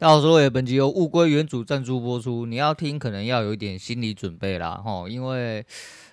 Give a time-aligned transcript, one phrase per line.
[0.00, 5.62] 到时候本集由物归原主赞助播出，你要听可能要有一点心理准备啦，吼，因为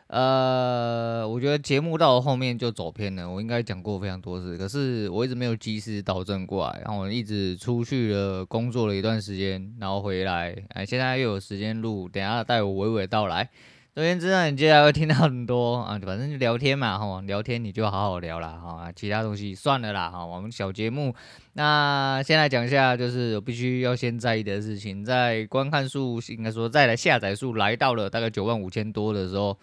[0.08, 13.50] 呃，我觉得节目到了后面就走偏了，我应该讲过非常多次，可是我一直没有及时导正过来，然后我一直出去了工作了一段时间，然后回来，哎，现在又有时间录，等下带我娓娓道来。
[13.98, 21.16] 总言之，你接下来会听到很多啊，反正就聊天嘛，哈，聊天你就好好聊啦，哈，其他东西算了啦，哈，我们小节目，
[21.54, 29.57] 那先来讲一下，就是我必须要先在意的事情，在观看数，应该说再来下载数来到了大概九万五千多的时候，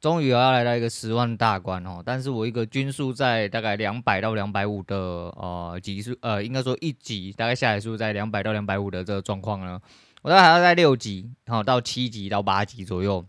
[0.00, 9.80] 终于要来到一个十万大关哦，但是我一个均数在大概两百到两百五的呃级数，呃，应该说一级大概下载数在两百到两百五的这个状况呢，
[10.22, 13.24] 我大概还要在六级，然后到七级到八级左右。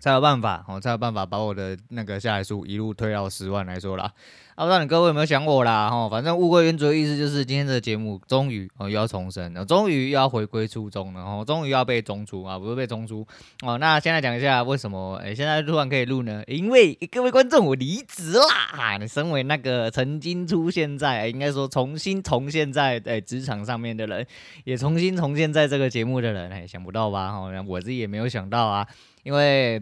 [0.00, 4.10] 才有办法，哦，才有办法把我的那个下载数一路推到十万来说啦。
[4.56, 5.88] 啊，不知道你各位有没有想我啦？
[5.88, 13.26] 哈，反正物归原主的意思就是今天这个节目终于哦又要重生了，终于又要回归初衷了，哦，终于要被中出啊，不是被中出
[13.62, 13.78] 哦。
[13.78, 16.42] 那现在讲一下为什么哎现在突然可以录呢？
[16.46, 18.98] 因为各位观众我离职啦！
[18.98, 24.26] 你身为那个曾经出现在，应该说重新重现在哎职场上面的人，
[24.64, 27.32] 也重新重现在这个节目的人，哎，想不到吧？
[27.32, 28.86] 哈，我自己也没有想到啊。
[29.22, 29.78] 因为，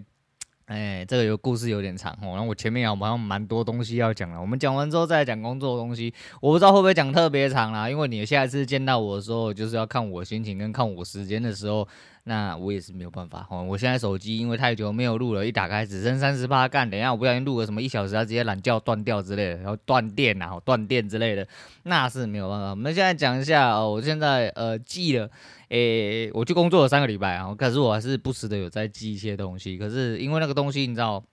[0.68, 2.32] 哎，这个有故事有点长哦。
[2.32, 6.12] 然后我前面好像蛮多东西要讲了，我们讲完之后再讲工作的东西。
[6.40, 11.88] 我不知道会不会讲特别长啦，因为你下一次见到我的时候，就是要看我心情跟看我时间的时候。
[12.24, 21.48] 那我也是没有办法哦，我现在手机因为太久没有录了，一打开只剩三十八干，等一下我不小心录个什么一小时，它直接懒觉断掉之类的，然后断电啊，断电之类的，
[21.84, 22.70] 那是没有办法。
[22.70, 25.30] 我们现在讲一下哦，我现在呃记了，
[25.68, 31.24] 诶，我去工作了三个礼拜啊，可是我还是不时的有在记一些东西，可是因为那个东西你知道。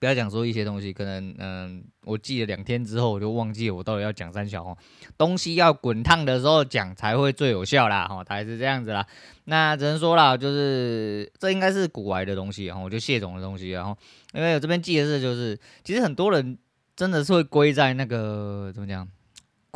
[0.00, 4.78] 不要讲说一些东西，可能嗯，我记了两天之后，我就忘记了我到底要讲三小哦。
[5.16, 9.04] 东西要滚烫的时候讲才会最有效啦，哈，大概是这样子啦。
[9.46, 13.98] 那只能说啦，就是这应该是古玩的东西，哈，我就谢总的东西，然后
[14.34, 16.56] 因为我这边记的是，就是其实很多人
[16.94, 19.08] 真的是会归在那个怎么讲，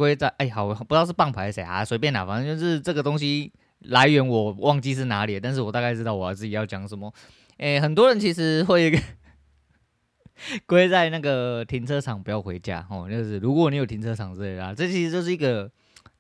[0.03, 7.13] 归在哎好，不知道是棒牌谁啊，随便啦，反正就是这个东西来源我忘记是哪里，但是我大概知道我自己要讲什么。
[7.59, 8.93] 哎，很多人其实会。
[10.67, 15.71] 归在那个停车场不要回家哦，就是如果你有停车场之类的，这其实就是一个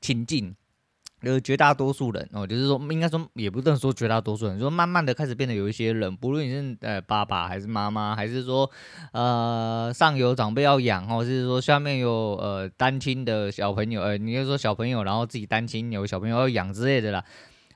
[0.00, 0.54] 情境，
[1.22, 8.71] 呃绝大多数人哦，就是说应该说也不能说绝大多数人，说慢慢的开始变得有一些人，不论你是呃爸爸还是妈妈，还是说
[9.12, 17.25] 呃上有长辈要养哦，就是说下面有呃单亲的小朋友，呃你就说小朋友，然后自己单亲有小朋友要养之类的啦，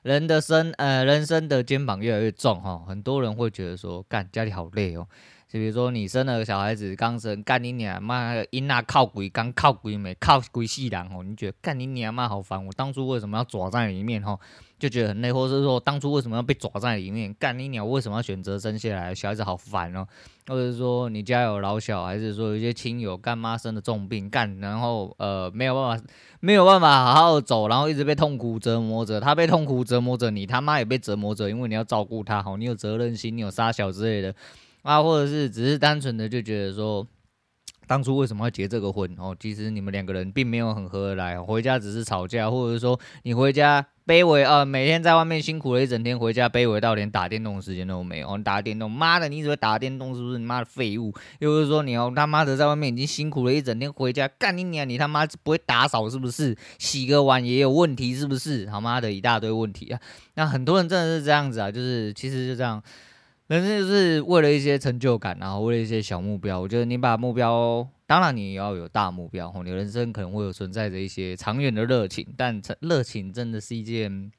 [0.03, 5.07] 人的身呃人生的肩膀越来越重哈，很多人会觉得说干家里好累哦。
[5.47, 14.37] 就比如说你生了个小孩子刚生，干你娘妈，因那靠鬼刚靠鬼没靠鬼细郎哦，你觉得干你娘妈好烦，我当初为什么要抓在里面吼，
[14.77, 20.05] 就觉得很累，或者是说当初为什么要被抓在里面，干你娘为什么要选择生下来，小孩子好烦哦，
[20.47, 26.05] 或者是说你家有老小，还是说有一些亲友干妈生的重病干，然后呃没有办法
[26.41, 34.35] 没有办法好好走，然后一直被痛苦折磨着，他被痛苦折磨着，你他妈也被折磨着，因为你要照顾他吼，你有责任心，你有杀小之类的。
[34.87, 37.05] 啊，或者是只是单纯的就觉得说，
[37.85, 39.13] 当初为什么要结这个婚？
[39.17, 48.37] 哦，其实你们两个人并没有很合得来，回家只是吵架，或者是说你回家卑微啊，每天在外面辛苦了一整天，回家卑微到连打电动的时间都没有。
[48.37, 50.37] 你打电动，妈的，你只会打电动是不是？
[50.37, 51.13] 你妈的废物！
[51.39, 56.55] 又是说你要他妈的在外面已经辛苦了一整天，回家干你娘，你他妈不会打扫是不是？
[56.79, 58.65] 洗个碗也有问题是不是？
[58.65, 59.99] 他妈的一大堆问题啊！
[60.35, 62.81] 那很多人真的是这样子啊，就是其实就这样。
[63.47, 66.59] 人生就是为了一些成就感，然后为了一些小目标。
[66.59, 69.47] 我觉得你把目标，当然你也要有大目标。
[69.55, 74.29] 哦，你人生可能会有存在着一些长远的热情，但热情真的是一件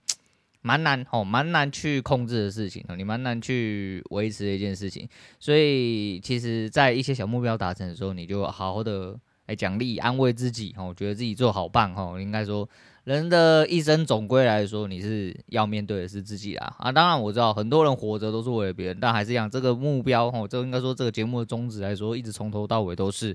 [0.61, 2.85] 蛮难，哦，蛮难去控制的事情。
[2.99, 5.09] 你蛮难去维持的一件事情。
[5.41, 10.73] 所以，其实，在一些小目标达成的时候，你就好好的来奖励、安慰自己。
[10.77, 11.93] 吼，觉得自己做好棒。
[11.95, 12.69] 吼，应该说。
[13.05, 16.93] 人的一生总归来说，你是要面对的是自己啦啊！
[16.93, 23.35] 当然我知道很多人活着都是为了别人，但还是一样，这个目标哦，就应该说这个节目的宗旨来说，一直从头到尾都是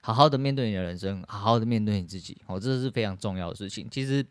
[0.00, 3.86] 好好的面对你的人生，好好的面对你自己哦，这是非常重要的事情。
[3.90, 4.24] 其实。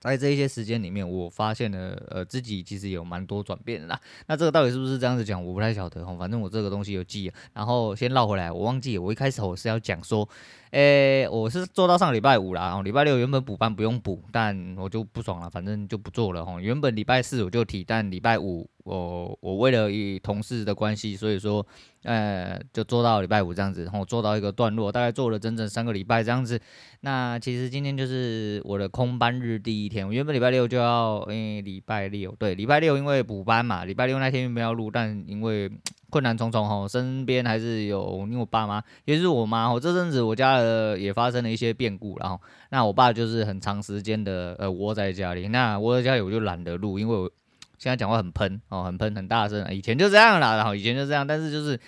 [0.00, 4.00] 在这一些时间里面，我发现了，呃，自己其实有蛮多转变啦。
[4.26, 6.04] 那这个到底是不是这样子讲，我不太晓得。
[6.16, 7.32] 反正我这个东西有记。
[7.52, 10.28] 然后先绕回来，我忘记，我一开始我是要讲说，
[10.70, 12.66] 诶，我是做到上礼拜五啦。
[12.66, 16.44] 然后礼拜六原本补班不用补，但我就不爽了，反正就不做了。
[16.44, 21.64] 哈，原本礼拜四我就提，但礼拜五我我为了与同事的关系，所以说，
[22.04, 26.58] 呃，就做到礼拜五这样子，然后做到一个段落，大概做了整整三个礼拜这样子。
[27.02, 35.70] 那其实今天就是我的空班日第一天，我原本礼拜六就要，因为礼拜六对礼拜六因为补班嘛，礼拜六那天原本要录，但因为
[36.10, 42.40] 困难重重吼，身边还是有因为我爸妈，也就是我妈我，这阵子我家的也发生了一些变故，然后
[42.70, 47.30] 那我爸就是很长时间的呃窝在家里，那窝在家里我就懒得录，因为我
[47.78, 51.78] 现在讲话很喷哦，很喷很大声，以前就这样啦，然后以前就这样，但是就是。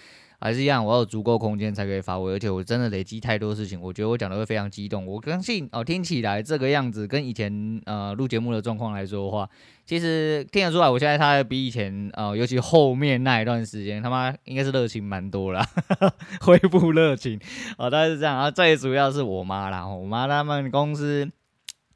[0.42, 5.04] 还是一样，我要有足够空间才可以发挥，而且我真的累积太多事情，我觉得我讲的会非常激动。
[5.04, 9.46] 我相信哦，听起来这个样子跟以前呃录节目的状况来说的话，
[9.84, 15.62] 其实听得出来，我现在他比以前呃，尤其后面那一段时间，他妈应该是热情蛮多了，
[16.40, 17.38] 恢复热情
[17.76, 18.50] 哦，大概是这样啊。
[18.50, 21.30] 最主要是我妈啦，我妈他们公司，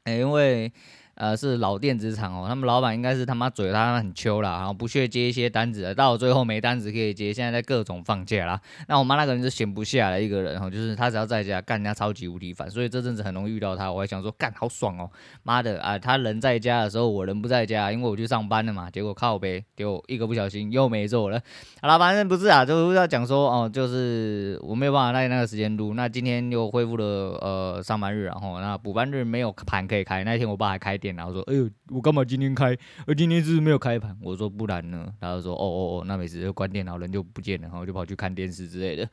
[0.03, 0.71] 欸、因为。
[1.15, 8.59] 呃，是老电子厂哦，他们老板应该是他妈嘴他妈很秋啦，然后不屑接一些单子，到最后没单子可以接，现在在各种放假啦。
[8.89, 15.09] 那我妈那个人是闲不下来一个人哈，就是他只要在家干人家超级无敌烦，所以这阵子很容易遇到他，我还想说干好爽哦，
[15.43, 21.41] 妈的啊，他人在家的时候我人不在家，因为我去上班了嘛，结果靠呗，结果一个不小心又没做了。
[21.81, 30.99] 好了，反正不是啊，就是要讲说哦，就是我没有办法在那个时间录，那今天又恢复了呃上班日，然后那补班日没有盘可以开，那天我爸还开。
[31.13, 32.77] 然后说：“哎呦，我干嘛今天开？
[33.05, 39.09] 而今天是没有开盘？”我说：“不然呢？”然后说：“哦哦哦，那没事，就关电脑，人就不见了，然后就跑去看电视之类的。”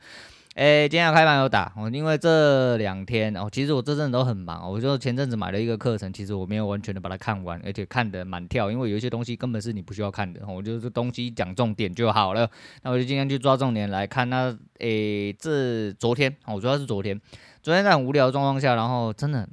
[0.55, 4.71] 哎，今天要开盘有打哦，因为这两天哦，其实我这阵子都很忙。
[4.71, 10.45] 我就前阵子买了一个课程，其实我没有完全的把它看完，而且看得蛮跳，因为有一些东西根本是你不需要看的。
[10.47, 12.47] 我就是东西讲重点就好了。
[12.83, 14.29] 那我就今天去抓重点来看。
[14.29, 17.19] 那哎，这昨天哦，主要是昨天，
[17.63, 19.49] 昨天在很无聊的状况下，然后真的。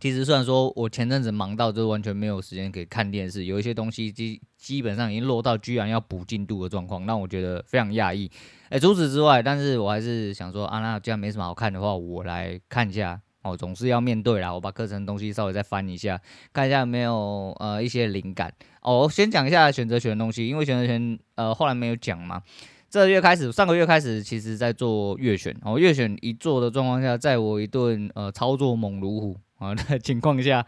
[0.00, 8.30] 其实虽然说我前阵子忙到就完全没有时间可以看电视，有一些东西基基本上已经落到居然要补进度的状况，让我觉得非常讶异。
[8.68, 14.52] 哎，除此之外，但是我还是想说啊，那既然没什么好看的话，我来看一下哦，总是要面对啦。
[14.52, 16.20] 我把课程东西稍微再翻一下，
[16.52, 18.52] 看一下有没有呃一些灵感
[18.82, 19.08] 哦。
[19.10, 22.42] 先讲一下选择权的东西，因为选择权呃后来没有讲嘛。
[22.90, 29.36] 这个月开始，上个月开始，其实在做月选哦，月选一做的状况下，在我一顿呃操作猛如虎。
[29.58, 30.64] 啊 的情况下，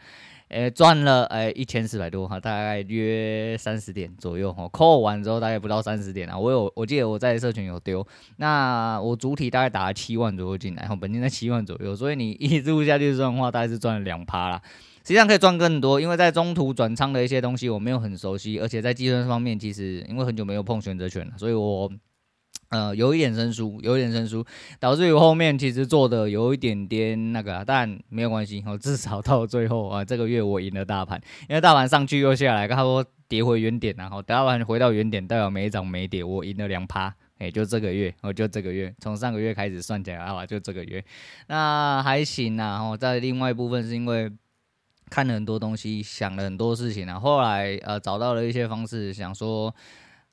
[0.48, 6.38] 诶赚了诶一千四百多哈，大概约三十点左右哈，扣完之后大概不到三十点啊。
[6.38, 8.06] 我有我记得我在社群有丢，
[8.36, 14.62] 那我主体大概打了七万左右进来，然后本金在七万左右，所以你一直录下去算的话，大概是赚了两趴啦。
[15.02, 21.90] 实际上可以赚更多，因为在中途转仓的一些东西我没有很熟悉，而且在计算方面其实因为很久没有碰选择权了，所以我。
[22.70, 24.44] 呃，有一点生疏，有一点生疏，
[24.80, 41.04] 导致于后面其实做的有一点点那个，但没有关系，我至少到最后啊，这个月我赢了大盘，因为大盘上去又下来，差不多跌回原点，然后大盘回到原点，代表没涨没跌，我赢了两趴，哎，就这个月，我就这个月，从上个月开始算起来的话，就这个月，
[41.46, 42.72] 那还行啊。
[42.72, 44.28] 然后在另外一部分是因为
[45.08, 49.72] 看了很多东西，想了很多事情啊，后来呃找到了一些方式，想说。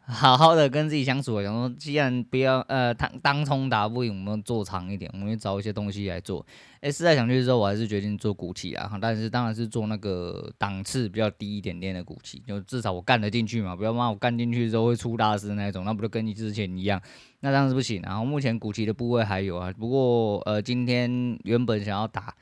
[0.05, 6.45] 好好的跟自己相处，然后既然不要呃当当冲打不赢，我们做长一点，我们去找一些东西来做。
[6.81, 17.01] 哎，思来想去之后，我还是决定做股期啊，但是当然是做那个档次比较低一点点的股期，就至少我干得进去嘛，不要骂我干进去之后会出大事那种，那不就跟你之前一样？
[17.39, 18.01] 那当然是不行。
[18.01, 22.35] 然后目前股期的部位还有啊，不过呃今天原本想要打。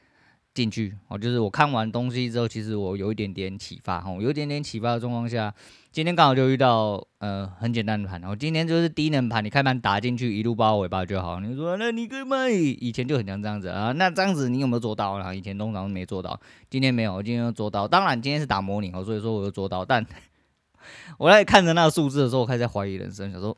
[0.54, 5.54] 进去哦，就是我看完东西之后，其实我有一点点启发哦，有一点点启发的状况下，
[5.94, 11.40] 今天刚好就遇到呃很简单的盘，然后今天就是低能盘，你开盘打进去一路包尾巴就好。
[11.40, 15.34] 你说那你可以卖，以前就很像这样子啊，那这样子你有没有做到啊？
[15.34, 16.38] 以前通常没做到，
[16.70, 17.88] 今天没有，今天又做到。
[17.88, 20.06] 当然今天是打模拟哦，所以说我又做到，但
[21.18, 23.58] 我在看着那个数字的时候，我开始怀疑人生，想说。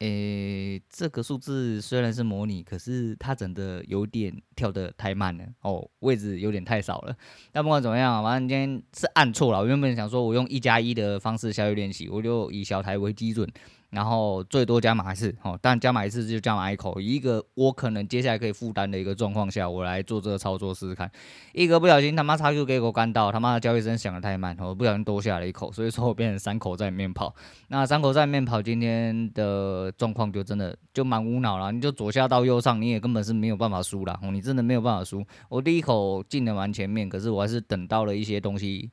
[0.00, 7.14] 诶，这个数字虽然是模拟，可是它真的有点跳得太慢了哦，位置有点太少了。
[7.52, 9.58] 但不管怎么样，反正今天是按错了。
[9.60, 13.46] 我原本想说我用一加一的方式下去练习，我就以小台为基准。
[13.90, 21.10] 然后最多加码一次，哦，但加码一次就加码一口，一个我可能接下来可以负担的一个状况下，我来做这个操作试试看。
[21.52, 27.34] 一个不小心他妈叉 Q 给我干到，他妈的交易声响的太慢，我不小心多下了一口，所以说我变成三口在里面跑。
[27.66, 31.72] 那三口在里面跑，今天的状况就真的就蛮无脑了。
[31.72, 35.24] 你就左下到右上，你也根本是没有办法输了，你真的没有办法输。
[35.48, 38.88] 我第一口进的蛮前面，可是我还是等到了一些东西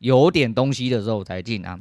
[0.00, 1.80] 有点东西的时候才进啊。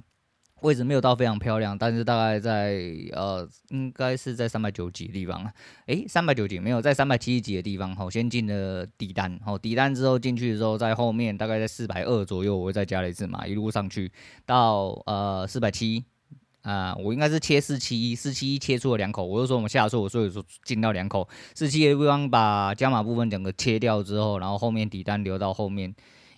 [0.64, 5.54] 位置没有到非常漂亮，但是大概在呃，应该是在三百九几的地方啊。
[5.88, 7.96] 诶，三百九几没有，在三百七十几的地方。
[7.96, 14.12] 好，先进了底单，好，底单之后进去的时候，在后面大概在四百二左右，我会再加了一次码，一路上去
[14.46, 16.04] 到呃四百七。
[16.62, 25.94] 啊、我应该是切四七一，四七一切出了两口，我就说我们下错，所以说进到两口，四七一的地方把加码部分整个切掉之后，然后后面底单留到后面。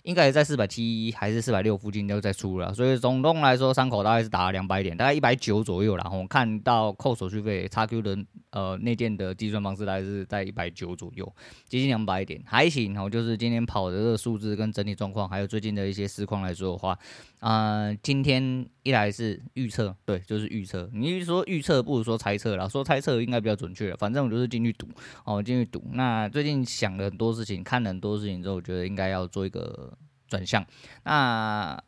[0.06, 5.96] 应该也在四百七还是四百六附近都在出了，所以总共来说，伤口大概是打了两百点，大概一百九左右。
[5.96, 8.16] 然后看到扣手续费，XQ 的
[8.50, 11.26] 呃内建的计算方式大概是在一百九左右，
[11.68, 12.94] 接近两百点，还行。
[12.94, 16.96] 然后就是今天跑的这个数字跟整体状况，还有最近的一些实况来说的话，
[17.40, 20.90] 啊、今天一来是预测，对，就是预测。
[20.92, 23.94] 你说预测不如说猜测啦，说猜测应该比较准确。
[23.96, 24.88] 反正我就是进去赌，
[25.24, 25.82] 哦，进去赌。
[25.92, 29.96] 那最近想了很多事情，看了很多事情之后，我觉得应该要做一个。
[30.28, 30.66] 转向，
[31.04, 31.80] 那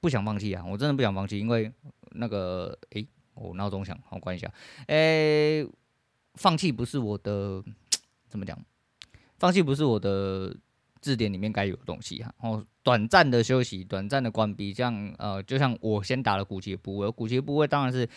[0.00, 0.64] 不想放弃啊！
[0.64, 1.70] 我真的不想放弃，因为
[2.12, 4.50] 那个，诶、我闹钟响，我关一下。
[4.86, 5.68] 诶、
[6.32, 7.62] 放弃不是我的，
[8.26, 8.58] 怎么讲？
[9.38, 10.56] 放弃不是我的
[11.04, 12.32] 字典里面该有的东西哈。
[12.40, 18.08] 然后短暂的休息，短暂的关闭，这样呃，就像我先打了股息部位，股息部位当然是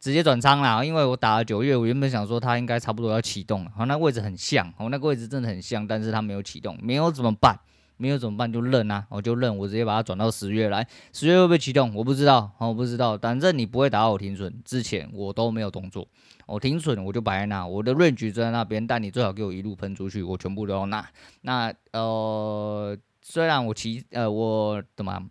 [0.00, 7.60] 直接转仓啦，因为我打了九月，我原本想说它应该差不多要启动了，然后那个位置很像，我那个位置真的很像，但是它没有启动，没有怎么办？
[7.96, 8.52] 没有怎么办？
[8.52, 10.86] 就认啊，我就认，我直接把它转到十月来。
[11.12, 11.94] 十月会不会启动？
[11.94, 13.16] 我不知道，我不知道。
[13.18, 16.06] 反正你不会打我停损之前，我都没有动作。
[16.46, 21.08] 我停损我就摆在那，我的 range 在那边，但你最好给我一路喷出去，我全部都要拿。
[21.42, 25.28] 那呃，虽然我其呃我怎么，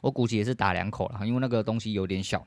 [0.00, 2.46] 我估计也是打两口了，因为那个东西有点小。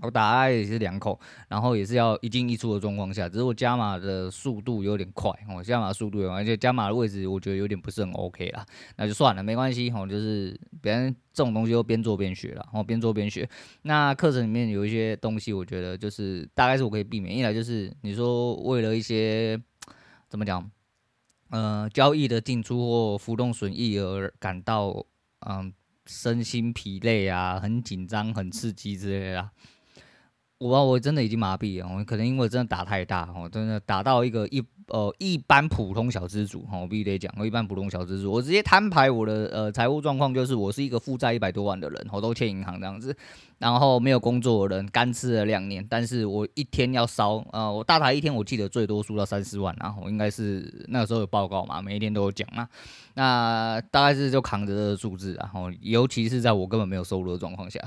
[0.00, 13.48] 我打也是两口，然后也是要一进一出的状况下，只是我加码的速度有点快，我加码速度有，而且加码的位置我觉得有点不是很 OK 啦，那就算了，没关系，我就是别人这种东西都边做边学了，然后边做边学。
[13.82, 19.58] 那课程里面有一些东西，我觉得就是大概是我可以避免，一来就是你说为了一些
[20.28, 20.68] 怎么讲，
[21.50, 25.06] 呃，交易的进出或浮动损益而感到
[25.46, 25.72] 嗯
[26.04, 29.48] 身心疲累啊，很紧张、很刺激之类的。
[30.64, 43.14] 我我真的已经麻痹了，我可能因为真的打太大，我真的打到一个一呃一般普通小资主，我必须得讲，我一般普通小资主，我直接摊牌我的呃财务状况就是我是一个负债一百多万的人，我都欠银行这样子，
[43.58, 52.66] 然后没有工作的人，干吃了两年，但是我一天要烧呃我大台一天我记得最多输到三四万，然后应该是那个时候有报告嘛，每一天都有讲啊，
[53.12, 57.78] 那大概是就扛着这个数字，然后尤其是在我根本没有收入的状况下，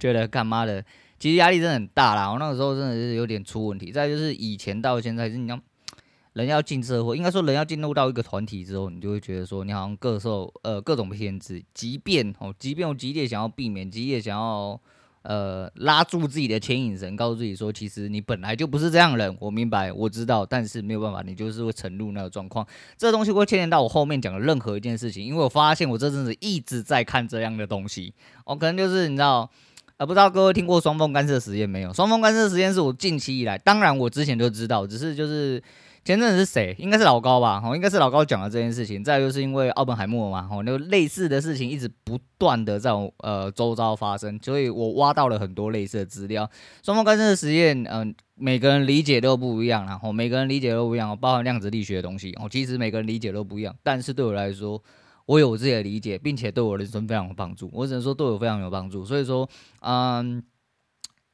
[0.00, 0.84] 觉得干妈的。
[1.18, 3.90] 其实压力真的很大啦，我那个时候真的是有点出问题。
[3.90, 5.58] 再就是以前到现在，是你要
[6.34, 14.80] 人要进社会，应该说人要进入到一个团体之后，你就会觉得说你好像各受呃各种限制，即便哦，即便我极力想要避免，极力想要
[15.22, 19.36] 呃拉住自己的牵引绳，告诉自己说，其实你本来就不是这样的人。
[19.40, 22.64] 我明白，我知道，但是没有办法，你就是会沉入那个状况。
[22.96, 29.50] 这东西会牵连到我后面讲的任何一件事情，因为我发现我这阵子一直在看这样的东西，我可能就是你知道。
[29.98, 31.92] 呃，不知道各位听过双峰干涉实验没有？
[31.92, 35.60] 双峰干涉实验是我近期以来，当然我之前就知道，只是就是
[36.04, 36.72] 前阵子是谁？
[36.78, 37.60] 应该是老高吧？
[37.64, 39.02] 哦，应该是老高讲了这件事情。
[39.02, 46.48] 再就是因为奥本海默嘛，哦，那个类似的事情一直不断的在我呃周遭发生，所以我挖到了很多类似的资料。
[46.84, 54.80] 双峰干涉实验，嗯、每个人理解都不一样，然后每个人理解都不一样，包含量子力学的东西，哦，其实每个人理解都不一样，但是对我来说。
[55.28, 57.68] 我有我自己的理解，并且对我人生非常有帮助。
[57.70, 59.04] 我只能说对我非常有帮助。
[59.04, 59.46] 所以说，
[59.80, 60.42] 嗯，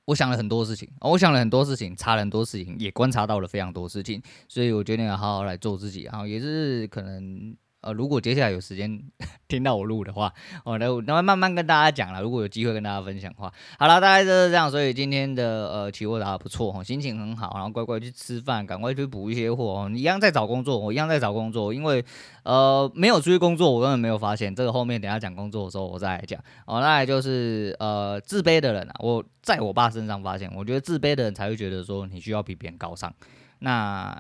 [0.07, 4.21] 我想了很多事情，我想了很多事情，查了很多事情，也观察到了非常多事情。
[4.49, 7.57] 所以我决定要好好来做自己，然后也是可能。
[7.85, 8.99] 呃，如果接下来有时间
[9.47, 10.33] 听到我录的话，
[10.65, 12.23] 哦，那那慢慢跟大家讲了。
[12.23, 14.71] 如果有机会跟大家分享的话，好了，大概就是这样。
[14.71, 19.89] 所以今天的呃期货打的不错哦，心情很好，然后乖乖去吃饭，赶快去补一些货哦。
[19.91, 22.03] 你一样在找工作，我一样在找工作，因为
[22.43, 24.55] 呃没有出去工作，我根本没有发现。
[24.55, 26.41] 这个后面等下讲工作的时候我再来讲。
[26.65, 33.13] 哦，那也就是呃自卑的人啊，我在我爸身上发现，我觉得自卑的人才会觉得说你需要比别人高尚。
[33.59, 34.19] 那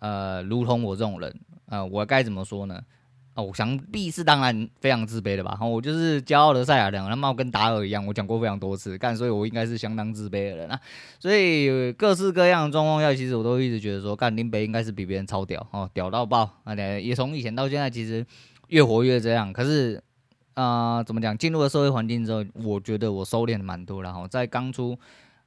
[0.00, 1.34] 呃，如同我这种人，
[1.68, 2.80] 呃，我该怎么说呢？
[3.36, 5.58] 哦，我想必是当然非常自卑的吧。
[5.60, 10.80] 我就是骄傲的赛亚人，他妈跟达尔一样，我讲过非常多次，干，所以我应该是相当自卑的人啊。
[11.20, 16.74] 所以各式各样的状况下，其实我都一直觉得说，干林北应该是比别人超屌哦，屌到爆啊！
[16.74, 18.24] 也从以前到现在，其实
[18.68, 19.52] 越活越这样。
[19.52, 20.02] 可是
[20.54, 21.36] 啊、呃，怎么讲？
[21.36, 24.02] 进入了社会环境之后，我觉得我收敛蛮多。
[24.02, 24.98] 然后在刚出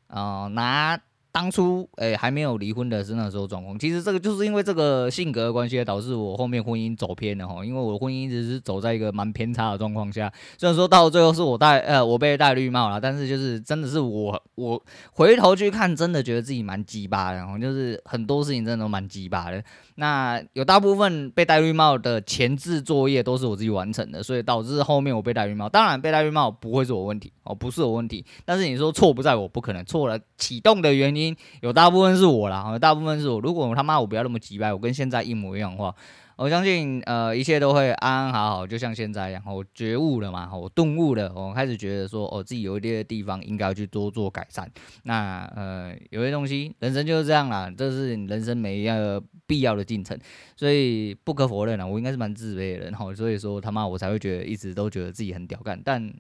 [0.06, 1.00] 啊、呃、拿
[1.32, 7.64] 当初诶、还没有离婚的是那时候状况，其实这个就是因为这个性格的关系，导致我后面婚姻走偏了哈。
[7.64, 19.64] 因为我的婚姻一直是走在一个蛮偏差的状况下，虽然说到最后是我戴呃我被戴绿帽了，但是就是真的是我我回头去看，真的觉得自己蛮鸡巴的，然后就是很多事情真的都蛮鸡巴的。
[19.96, 25.70] 那有大部分被戴绿帽的前置作业都是我自己完成的，所以导致后面我被戴绿帽。
[25.70, 31.20] 当然被戴绿帽不会是我问题哦，不是我问题，但是你说错不在我，不可能错了，启动的原因。
[31.62, 33.40] 有大部分是我啦，大部分是我。
[33.40, 35.94] 如果他妈我不要那么急败，我跟现在一模一样的话，
[36.36, 39.44] 我相信呃一切都会安安好好，就像现在一样。
[39.46, 44.70] 我觉悟了嘛，我顿悟了，我开始觉得说，哦自己有一些地方应该要去多做改善。
[45.04, 50.18] 那呃有些东西，人生就是这样啦，这是你人生每一个必要的进程。
[50.56, 56.14] 所以不可否认啊，我应该是蛮自卑的人哈，所以说他妈我才会觉得一直都觉得自己很屌干，但。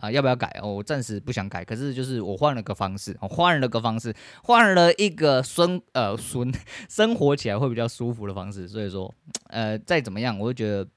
[0.00, 0.48] 啊，要不要改？
[0.62, 1.64] 哦，我暂时不想改。
[1.64, 4.14] 可是就是我换了个方式，我换了个方式，
[4.44, 6.52] 换了一个生呃生
[6.88, 8.68] 生活起来会比较舒服的方式。
[8.68, 9.12] 所以说，
[9.48, 10.88] 呃，再怎么样，我就觉得，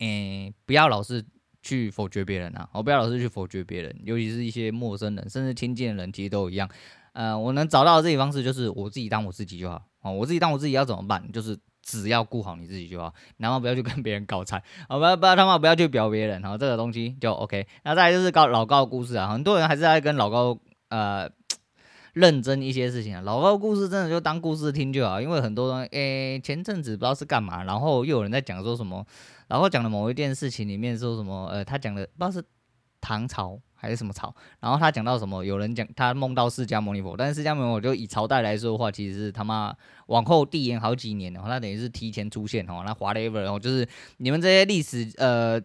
[0.00, 1.24] 嗯、不要老是
[1.62, 6.68] 去否决别人啊，我不要老是去否决别人，尤其是一些陌生人，甚至亲近的人，其实都一样。
[7.12, 9.82] 呃，我能找到的自己方式就是我自己当我自己就好。
[10.02, 11.32] 哦，我自己当我自己要怎么办？
[11.32, 11.58] 就是。
[11.90, 17.66] 只要顾好你自己就好，然后不要去跟别人搞菜，好 不要不要他妈不要去表别人，好这个东西就 OK。
[17.82, 20.56] 那再来就是高老高的故事啊，很多人还是在跟老高
[20.90, 21.28] 呃
[22.12, 23.20] 认真一些事情啊。
[23.22, 29.04] 老高故事真的就当故事听就好，因为很多人诶前阵子不知道是干嘛，然后又有人在讲说什么，
[29.48, 32.44] 然后讲的某一件事情里面说什么呃他讲的不知道是
[33.00, 33.58] 唐朝。
[33.80, 34.34] 还是什么朝？
[34.60, 35.42] 然后他讲到什么？
[35.42, 39.74] 有人讲他梦到释迦牟尼佛，但是释迦牟尼佛就以朝代来说的话，其实是他妈
[40.08, 42.82] 往后递延好几年，然后他等于是提前出现哦。
[42.84, 45.58] 那 whatever，然后就是你们这些历史呃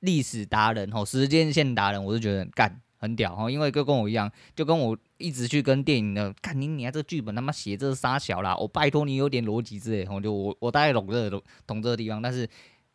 [0.00, 11.30] 历史达人哦，时间线达人，我是觉得干很屌哦，因为就跟我一样，就跟我一直去跟电影的看你你看这个剧本他妈写这是杀小啦，我拜托你有点逻辑之类，我就我我大概懂这
[11.66, 12.46] 懂这个地方，但是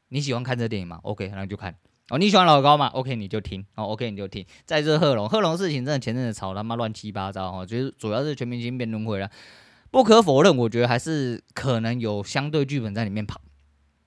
[0.09, 1.75] 你喜欢看这电影吗？OK，那就看。
[2.09, 3.65] 哦，你喜欢老高嘛？OK，你就听。
[3.75, 4.45] 哦，OK，你就听。
[4.65, 9.29] 再就是贺龙，贺龙事情真的前阵子吵他妈乱七八糟哦，就是主要是全明星辩论会了。
[9.91, 13.41] 不可否认，我觉得还是可能有相对剧本在里面跑，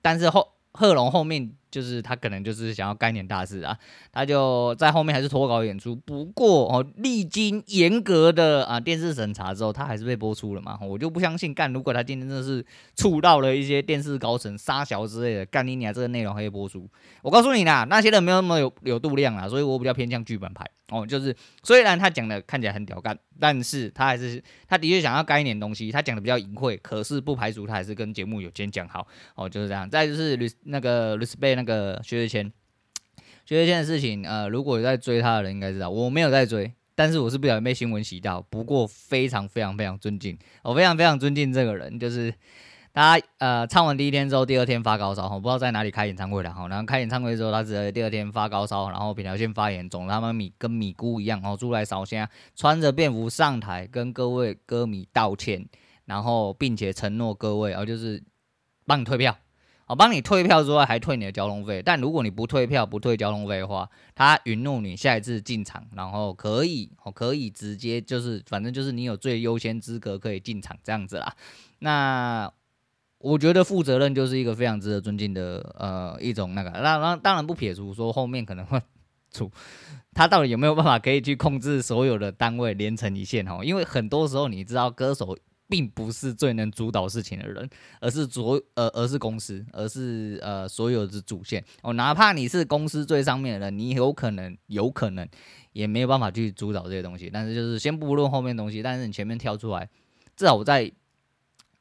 [0.01, 1.53] 但是后贺龙后面。
[1.71, 3.75] 就是他可能就是想要干点大事啊，
[4.11, 5.95] 他就在后面还是脱稿演出。
[5.95, 10.77] 不过哦，历经严格的啊电视审查之后，他还是被播出了嘛。
[10.81, 12.63] 我就不相信干，如果他今天真的是
[12.95, 16.87] 触到了一些电视高层杀小之类的，干你娘这个内容还可以播出。
[17.21, 21.07] 我告诉你啦，那些人没有那么有有度量啊，所以我比较偏向剧本派哦。
[21.07, 29.89] 就是虽然他讲的看起来很屌干，但是他还是他的确想要干一点东西，他讲的比较隐晦，可是不排除他还是跟节目有先讲好哦，就是这样。
[29.89, 32.51] 再就是那个 respect 那个薛之谦，
[33.45, 38.41] 薛之谦的事情，呃，如果有在追他的人应该知道，我没有在追，但是我是不小心被新闻洗到。
[38.49, 42.33] 不过非常非常非常尊敬，我非常非常尊敬这个人，就是
[42.93, 46.67] 他呃唱完第一天之后，第二天发高烧，我不知道在哪里开演唱会了哈。
[46.67, 55.67] 然后开演唱会之后，他只第二天发高烧，然后扁桃腺发炎，肿他妈米跟米姑一样，然后出来烧香，穿着便服上台跟各位歌迷道歉，
[56.05, 58.21] 然后并且承诺各位，然后就是
[58.85, 59.37] 帮你退票。
[59.91, 61.81] 我帮你退票之外，还退你的交通费。
[61.83, 71.35] 但如果你不退票、不退交通费的话，他允诺你下一次进场，然后可以哦，可以直接就是，反正就是你有最优先资格可以进场这样子啦。
[71.79, 72.49] 那
[73.17, 76.69] 我觉得负责任就是一个非常值得尊敬的呃一种那个。
[76.69, 78.81] 那那当然不撇除说后面可能会
[79.29, 79.51] 出
[80.13, 83.59] 他到底有没有办法可以去控制所有的单位连成一线哦？
[83.61, 85.37] 因为很多时候你知道歌手。
[85.71, 87.69] 并不是最能主导事情的人，
[88.01, 91.93] 而是所呃，而是公司，而是呃所有的主线哦。
[91.93, 95.25] 哪怕你是公司最上面的人，你有可能有可能
[95.71, 97.29] 也没有办法去主导这些东西。
[97.31, 99.89] 但是就是先不论后面东西，但是你前面跳出来，
[100.35, 100.91] 至少我在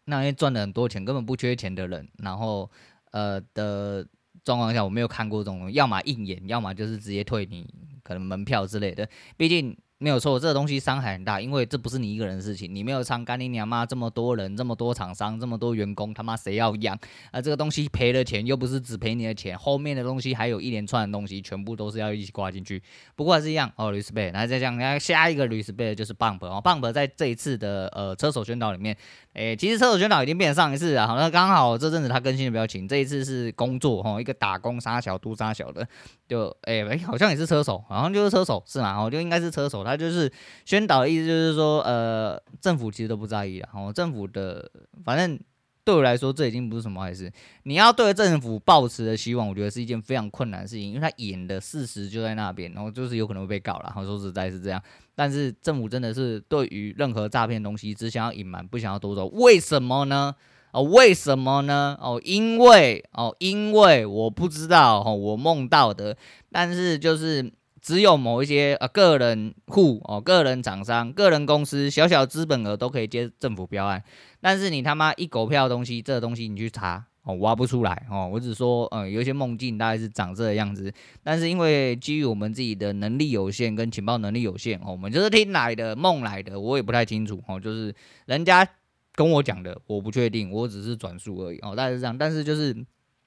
[0.05, 2.71] 那些赚了很多钱、根本不缺钱的人，然后
[3.11, 4.07] 呃的
[4.45, 7.67] 状况下，我没有看过这种，要么应演，要么就是直接退你
[8.05, 9.09] 可能门票之类的。
[9.37, 9.77] 毕竟。
[10.03, 16.99] 没有错，这个东西伤害很大，因为这不是你一个人的事情，你没有唱干你娘妈这么多人，这么多厂商，这么多员工，他妈谁要养？
[17.31, 22.83] 啊，这个东西赔了钱，又不是只赔你的钱，后面的东西还有一连串的东西，全部都是要一起挂进去。
[23.15, 28.97] 不过还是一样哦，respect，来再讲，下一个 respect 就是 Bump 哦，Bump 在这一次的呃车手宣导里面，
[29.35, 35.87] 诶，其实车手宣导已经变成上一次啊，好，那刚好这阵子他更新的比较勤，这一次是工作哈，一个打工杀小都杀小的，
[36.31, 38.97] 就诶诶，好像也是车手，好像就是车手是吗？
[38.97, 40.33] 哦，就应该是车手，他就是。
[40.65, 44.71] 宣导的意思就是说，呃，政府其实都不在意了，哦，政府的
[45.05, 45.37] 反正
[45.83, 47.29] 对我来说，这已经不是什么坏事。
[47.65, 53.85] 你要对政府抱持的希望，我觉得是一件非常困难的事情，因为他演的事实就在那边，然后就是有可能会被告了。
[53.87, 54.81] 然后说实在是这样，
[55.17, 59.27] 但是政府真的是对于任何诈骗东西只想要隐瞒，不想要多说。
[59.27, 60.33] 为什么呢？
[60.73, 61.97] 哦，为什么呢？
[62.01, 66.17] 哦，因为哦，因为我不知道哦，我梦到的，
[66.53, 74.03] 但是就是只有某一些呃个人户哦，个人厂商、个人公司，小小资本额都可以接政府标案，
[74.41, 78.31] 但是你他妈一狗票的东西，这东西你去查哦，挖不出来哦。
[78.33, 80.93] 我只说，嗯，有一些梦境大概是长这个样子，
[81.25, 87.93] 但是因为基于我们自己的能力有限跟情报能力有限哦，我们就是听来的梦来的，我也不太清楚哦，就是
[88.27, 88.69] 人家。
[89.15, 92.17] 跟我讲的，我不确定，我只是转述而已哦，大概是这样。
[92.17, 92.75] 但是就是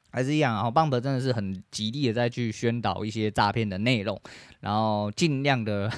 [0.10, 4.20] 还是一样啊，Bump 真的是很极力的在去宣导一些诈骗的内容，
[4.62, 5.92] 然后尽量的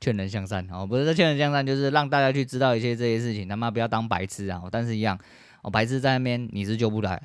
[0.00, 4.62] 劝人向善哦，不是劝人向善，就是让大家去知道一些这些事情，他妈不要当白痴啊！
[4.70, 5.18] 但是一样
[5.62, 7.20] 哦，白痴在那边你是救不来，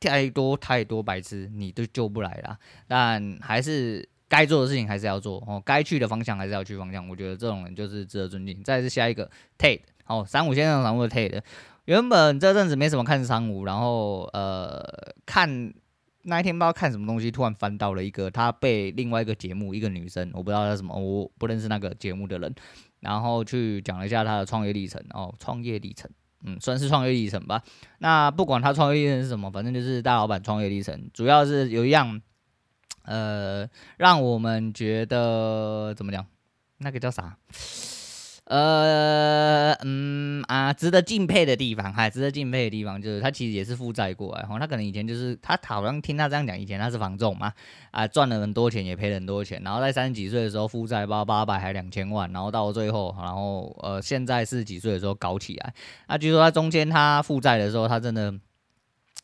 [0.00, 2.58] 太多太多白痴你都救不来了。
[2.86, 7.08] 但还是该做的事情还是要做哦，该去的方向还是要去方向。
[7.08, 8.62] 我觉得这种人就是值得尊敬。
[8.62, 9.80] 再是下一个 Tate。
[10.06, 11.42] 哦，三五先生常会退的。
[11.84, 14.82] 原本这阵子没什么看三五，然后呃
[15.24, 15.72] 看
[16.22, 22.52] 那一天不知道看什么东西，突然翻到了一个他被另外一个节目一个女生，我不知道她什么，我不认识那个节目的人，
[22.98, 25.00] 然后去讲了一下他的创业历程。
[25.10, 26.10] 哦，创业历程，
[26.44, 27.62] 嗯，算是创业历程吧。
[27.98, 32.20] 那不管他创业历程是什么，反正就是大老板创业历程，主要是有一样，
[33.04, 33.64] 呃，
[33.98, 36.26] 让我们觉得怎么讲，
[36.78, 37.36] 那个叫啥？
[38.46, 39.45] 呃
[39.82, 47.52] 嗯啊，值得敬佩的地方，还值得敬佩的地方就是他其实也是负债过来，哈，他可能以前就是他好像听他这样讲，以前他是房仲嘛，
[47.90, 55.74] 啊赚了很多钱也赔了很多钱，然后在三十几岁的时候负债八八百还两千万，然后到最后，然后呃现在四十几岁的时候搞起来，
[56.08, 58.34] 那据说他中间他负债的时候他真的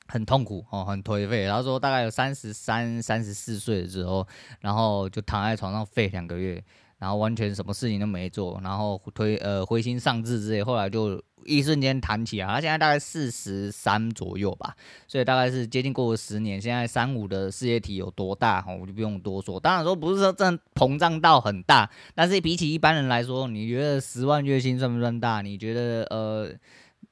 [0.08, 4.26] 很痛苦哦，很颓废，然后说大概有三十三、三十四岁的时候，
[4.60, 6.62] 然后就躺在床上废两个月。
[7.02, 12.46] 然后完全什么事情都没做，然后推呃灰心丧志之类，后来就一瞬间弹起来。
[12.46, 14.76] 他现在大概四十三左右吧，
[15.08, 16.62] 所以大概是接近过了十年。
[16.62, 19.58] 现在三五的事业体有多大，我就不用多说。
[19.58, 25.42] 当然说不是说真膨胀到很大，但是比起一般人来说，你觉得十万月薪算不算大？
[25.42, 26.52] 你觉得呃？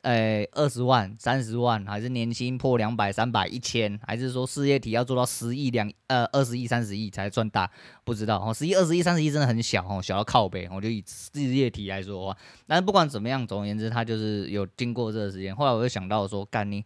[0.03, 7.71] 诶，二十万、三十万，还是年薪破两百、三百、一千，还是说事业体要做到十亿、两呃二十亿、三十亿才算大？
[8.03, 10.67] 不知道哦，十亿、二十亿、三十亿真的很小哦，小到靠北。
[10.73, 15.55] 我就以事业体来说的话，但是不管怎么样，总而言之，他就是有经过这个时间。
[15.55, 16.83] 后来我就想到说，干你，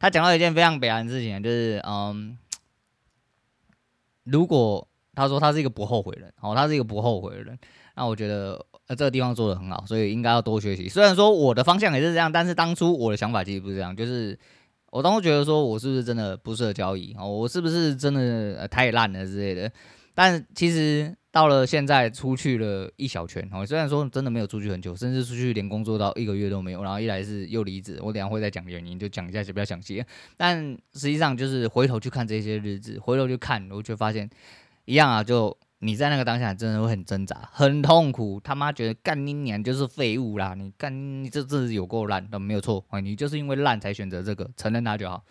[0.00, 2.36] 他讲到一件非常悲哀的事情，就是嗯，
[4.24, 7.56] 如果他说他是一个不后悔的人，哦，他是一个不后悔的人，
[7.94, 8.66] 那我觉得。
[8.88, 10.88] 呃，这个地方做得很好，所以应该要多学习。
[10.88, 14.38] 虽然说我的方向也是这样，但是当初我的想法其实不是这样，就是
[14.92, 19.70] 我当初觉得说我是不是真的不适合交易哦，我是不是真的、太烂了之类的。
[20.14, 30.02] 但其实到了现在，出去了一小圈哦，虽然说真的没有出去很久，甚至出去连工作到一个月都没有，然后一来是又离职，我等下会再讲原因，就讲一下就比较详细。
[30.36, 34.30] 但实际上就是回头去看这些日子，回头去看，我就发现
[34.84, 35.54] 一样啊，就。
[35.86, 38.40] 你在那个当下真的会很挣扎，很痛苦。
[38.42, 40.52] 他妈觉得干你娘就是废物啦！
[40.54, 42.84] 你干你这这有够烂，都没有错。
[43.00, 45.22] 你就是因为烂才选择这个，承认他就好。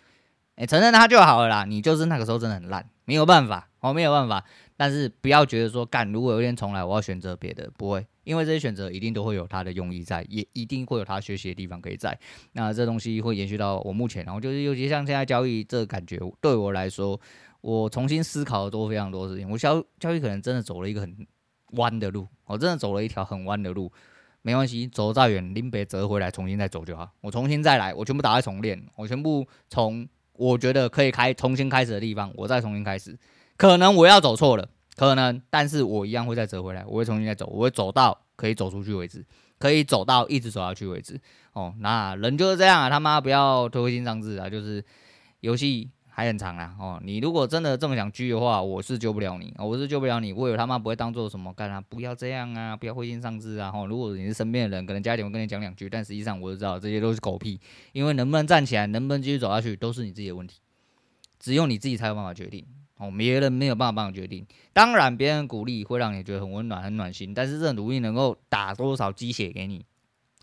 [0.54, 1.66] 哎、承认他就好了啦。
[1.66, 4.42] 你就是那个时候真的很烂，没有办法，哦，没有办法。
[4.78, 12.18] 但是不要觉得说干，如果有一天重来，我要选择别的，不会，因为这些选择一定都会有它的用意在，也一定会有他学习的地方可以在。
[12.52, 17.20] 那这东西会延续到我目前，然后就是尤其像现在交易这个感觉，对我来说。
[17.66, 21.26] 我重新思考了多非常多事情，我交交易可能真的走了一个很
[21.72, 23.90] 弯的路，我真的走了一条很弯的路，
[24.42, 27.10] 没关系，走再远，林北折回来，重新再走就好。
[27.22, 33.18] 我重新再来，我全部打开重练，我全部从我觉得可以开重新开始的地方，我再重新开始。
[33.56, 39.26] 可能我要走错了，可能，但是我一样会再折回来，我会重新再走，我会走到可以走出去为止，
[39.58, 41.20] 可以走到一直走下去为止。
[41.52, 44.84] 哦，那人就是这样啊，他妈不要推心丧志啊，就是
[45.40, 45.90] 游戏。
[46.16, 57.60] 还很长啊，哦，你如果真的这么想狙的话，我是救不了你，我是救不了你，我以为他妈不会当做什么干啊，不要这样啊，不要灰心丧志啊，哦，如果你是身边的人，可能加点我跟你讲两句，但实际上我就知道这些都是狗屁，
[57.92, 60.56] 因为能不能站起来，能不能继续走下去，都是你自己的问题，
[61.38, 62.64] 只有你自己才有办法决定，
[62.96, 69.84] 哦，别人没有办法帮你决定，当然别人鼓励会让你觉得很温暖、很暖心，但是这种努力能够打多少鸡血给你，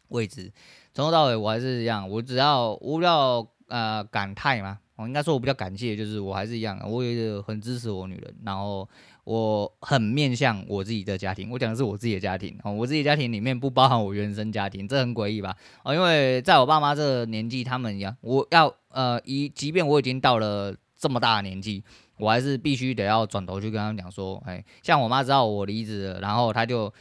[0.09, 0.53] 未知。
[0.93, 4.77] 从头到尾我还是一样，我只要无聊呃感叹嘛。
[4.95, 8.87] 我应该说我比较感谢，就是我还是一样，我有一个很支持我女人，然后
[9.23, 11.49] 我很面向我自己的家庭。
[11.49, 15.55] 我讲的是我自己的家庭，我自己的家庭里面不包含我原生家庭，这很诡异吧？
[15.83, 21.83] 哦，因为在我爸妈这个年纪，他们一样，我要呃，一即便我已经到了这么大的年纪，
[22.17, 26.93] 我还是必须得要转头去跟他们讲说，哎，像我妈知道我离职了，然后她就。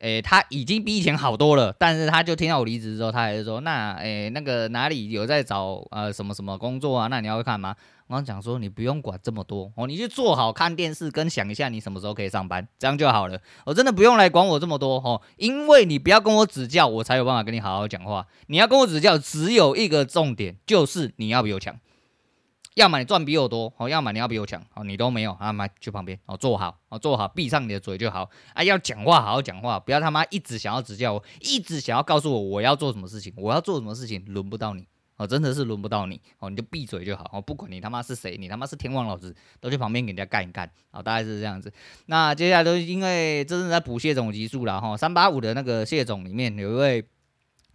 [0.00, 7.08] 诶、他已经比以前好多了，但是他就听到我离职之后，他还是说，那诶、那个哪里有在找呃什么什么工作啊？
[7.08, 7.74] 那你要看吗？
[8.06, 13.38] 我刚讲说，你不用管这么多哦，你就做好看电视跟想一下你什么时候可以上班，这样就好了。
[13.66, 18.26] 我真的不用来管我这么多哦，因为你不要跟我指教，我才有办法跟你好好讲话。
[18.46, 21.78] 你要跟我指教，只有一个重点，就是你要比我强。
[22.78, 34.86] 要么你赚比我多，好，要么你要比我强，好，你都没有，啊，妈去旁边，哦，坐好，哦，坐好，闭上你的嘴就好，啊，要讲话好好讲话，不要他妈一直想要指教我，一直想要告诉我我要做什么事情，我要做什么事情，轮不到你，
[35.16, 41.72] 哦，真的是轮不到你，哦，你就闭嘴就好，哦，不管你他妈是谁，你他妈是天王老子，都去旁边给人家干一干，好，大概是这样子。
[42.06, 47.04] 那接下来都因为这是在补谢总集数了哈，三八五的那个谢总里面有一位。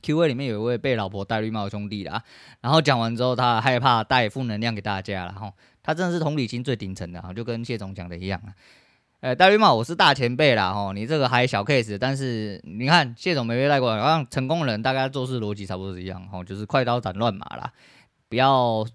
[0.04, 2.22] Q&A 里面有一位被老婆戴绿帽的兄弟啦，
[2.60, 8.52] 然后讲完之后，他害怕带负能量给大家了哈，他真的是同理心最顶层的哈，就跟谢总讲的一样啊，
[9.22, 17.72] 呃，戴绿帽我是大前辈啦哈，你这个还小 case，但是你看谢总没被带过，好像成功人大概做事逻辑差不多是一样哈，就是快刀斩乱麻啦，
[18.28, 18.86] 不要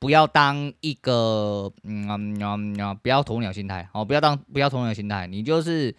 [0.00, 5.94] 不要当一个嗯嗯嗯，不要鸵鸟心态哦，不要当不要鸵鸟心态，你就是。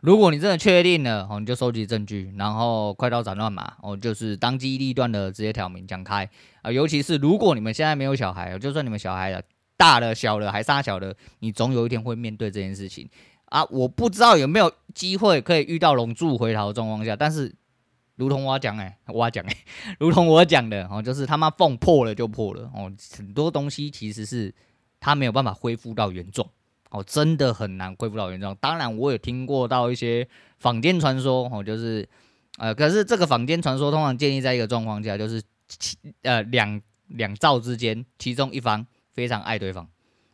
[0.00, 6.28] 如果你真的确定了，哦，你就收集证据，然后快刀斩乱麻，哦，就是当机立断的直接挑明讲开
[6.62, 6.70] 啊。
[6.70, 9.42] 尤其是如果你们现在没有小孩，就算你们小孩了，
[9.76, 13.08] 大了、小了还杀小的，你总有一天会面对这件事情
[13.46, 13.64] 啊。
[13.64, 17.52] 我不知道有没有机会可以遇到龙柱回头的状况下，但是
[18.14, 19.56] 如同我讲诶，我讲诶，
[19.98, 24.54] 如同我讲的哦，就是他妈缝破了就破了哦，很多东西其实是
[25.00, 26.48] 它没有办法恢复到原状。
[26.90, 28.56] 哦，真的很难恢复到原状。
[28.60, 30.26] 当然，我有听过到一些
[30.58, 32.08] 坊间传说，哦，就是，
[32.58, 35.42] 呃，可是这个坊间传说通常建立在一个状况下，就是
[36.22, 39.88] 呃两两造之间，其中一方非常爱对方，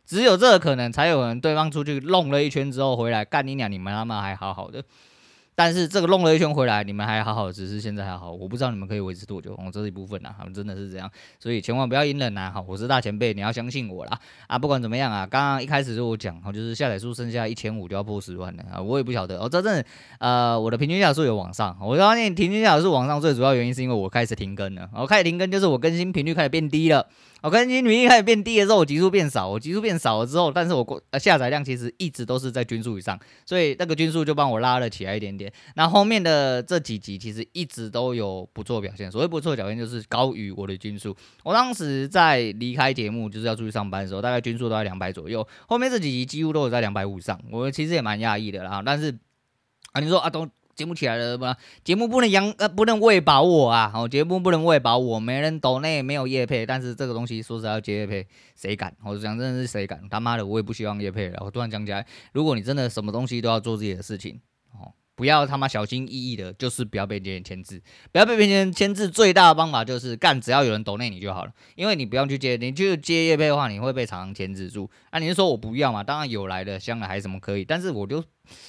[0.05, 4.83] 只有这个可能才有人对方出去弄了一圈之后回来干你娘，你们他妈还好好的。
[5.55, 9.53] 但是这个弄了一圈回来，你们还好好，只是现在还好，我不知道你们可以维持多久。
[9.53, 12.51] 哦，这一部分呐，他们真的是这样，所以千万不要隐忍呐。
[12.53, 14.19] 好，我是大前辈，你要相信我啦。
[14.47, 19.47] 啊，不管怎么样啊，刚刚一开始就我讲，哦，就是下载数剩下一千五就要破十万了啊，我也不晓得哦。
[19.47, 19.83] 这阵
[20.19, 24.89] 呃，我的平均下载数有往上，我发现平均下载数往上最主要原因是因为我开始停更了。
[24.93, 27.07] 我开始停更就是我更新频率开始变低了。
[27.45, 29.47] 我更新频率开始变低的时候，我集数变少。
[29.47, 35.53] 我集数变少了之后，但是我过呃下载量其实一直都是在均数以上，所以那个均数就帮我拉了起来一点点。
[35.75, 41.15] 那后面的这几集其实一直都有不错表现，所谓不错的表现就是高于我的均数。
[41.43, 45.47] 我当时在离开节目就是要出去上班的时候，大概均数都在两百左右。
[45.67, 48.81] 后面这几集几乎都有在两百五以上，我其实也蛮讶异的啦。
[48.83, 49.15] 但是
[49.91, 50.49] 啊，你说啊东。
[50.75, 51.55] 节目起来了吧？
[51.83, 53.89] 节目不能养呃，不能喂饱我啊！
[53.91, 58.93] 好，节目不能喂饱我，没人抖那没有叶配，但是这个东西说实在要接叶配，谁敢？
[59.03, 60.01] 我讲真的是谁敢？
[60.09, 61.41] 他妈的，我也不希望叶配了。
[61.45, 64.41] 我突然讲起来，如果你真的什么东西都要做自己的事情，
[64.73, 64.91] 哦。
[65.15, 69.07] 不要他妈小心翼翼的，就是不要被别人牵制，不要被别人牵制。
[69.07, 74.89] 最大的方法就是干，只要有人抖内你就好了，因为你不用去接，你去接业配的话，你会被常常牵制住。
[75.11, 76.03] 啊，你是说我不要嘛？
[76.03, 78.21] 当然有来的，香来还是什么可以，但是我就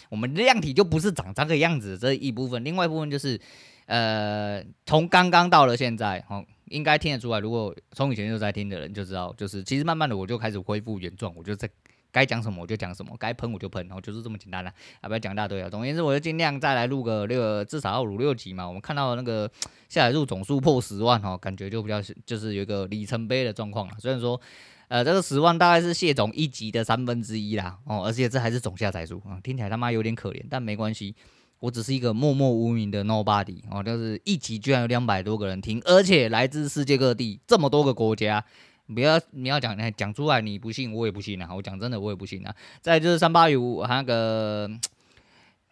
[0.09, 3.40] 我们量体就不是长这个样子，这一部分，另外一部分就是，
[3.87, 11.68] 呃，从刚刚到了现在，哦，应该听得出来，如果从以前就在听的人就知道，就是其实慢慢的我就开始恢复原状，我就在。
[12.12, 15.69] 该讲什么我就讲什么，该喷我就喷，然后就是这么简单了，啊，不要讲一大堆啊。
[15.69, 18.66] 总而言之，我就尽量再来录个六，至少要五六集嘛。
[18.66, 19.51] 我们看到那个
[19.88, 23.95] 下载数总数破十万哈，感觉就比较就是有一个里程碑的状况了。
[23.99, 24.40] 虽然说，
[24.88, 31.14] 呃，这个十万大概是谢总一集的三分之一啦，哦，而且这还是总下载数啊，听起来他妈有点可怜，但没关系，
[31.59, 38.42] 我只是一个默默无名的 nobody 哦，就是一集居然有两百多个人听，而且来自世界各地这么多个国家。
[38.87, 41.53] 不要，你要讲，讲出来你不信，我也不信啊！
[41.55, 42.55] 我讲真的，我也不信啊！
[42.81, 44.70] 再就是三八五，那个，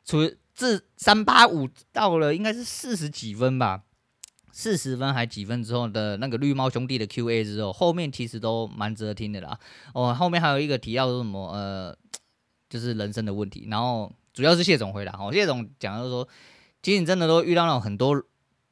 [0.04, 3.82] 除自三八五到了应该是四十几分吧，
[4.52, 9.58] 四十分还几分之后的那个绿帽兄弟的 Q&A 之后，后面其实都蛮值得听的啦。
[9.94, 11.96] 哦，后面还有一个提到说什么呃，
[12.68, 15.12] 就是人生的问题，然后主要是谢总回答。
[15.18, 16.28] 哦，谢总讲就是说，
[16.82, 18.22] 其实你真的都遇到那种很多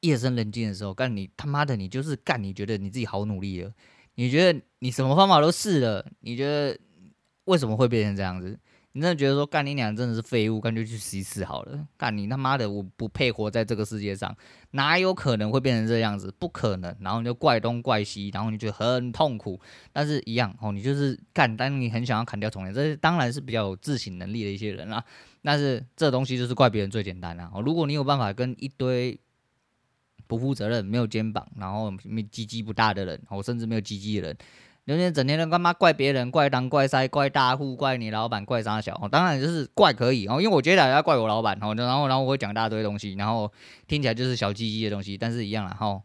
[0.00, 3.72] 夜深人静的时候，干你他妈的你就是干，你觉得你自己好努力了。
[4.14, 6.78] 你觉得你什么方法都试了，你觉得
[7.44, 8.58] 为什么会变成这样子？
[8.94, 11.88] 你真的觉得说干你娘真的是废物，干脆去死一死好了。
[11.96, 14.36] 干你他妈的，我不配活在这个世界上，
[14.72, 16.30] 哪有可能会变成这样子？
[16.38, 16.94] 不可能。
[17.00, 19.58] 然后你就怪东怪西，然后你就很痛苦。
[19.94, 25.02] 但是一样哦，你就是干，当你很想要砍掉重练，这是当然是比较有自省能力的一些人啦。
[25.42, 27.50] 但是这东西就是怪别人最简单啦。
[27.54, 29.18] 哦，如果你有办法跟一堆
[30.32, 34.36] 不负责任、没有肩膀，然后没鸡鸡不大的人，哦，甚至没有鸡鸡的人。
[34.86, 38.98] 有些整天都干嘛怪别人，怪当怪塞，怪大户，怪你老板，怪三小。
[39.02, 43.52] 哦，当然就是怪可以哦，因为我觉得要怪我老板哦，然后然后我会讲大堆东西，然后
[43.86, 46.00] 听起来就是小鸡鸡的东西，但是一样啦哈，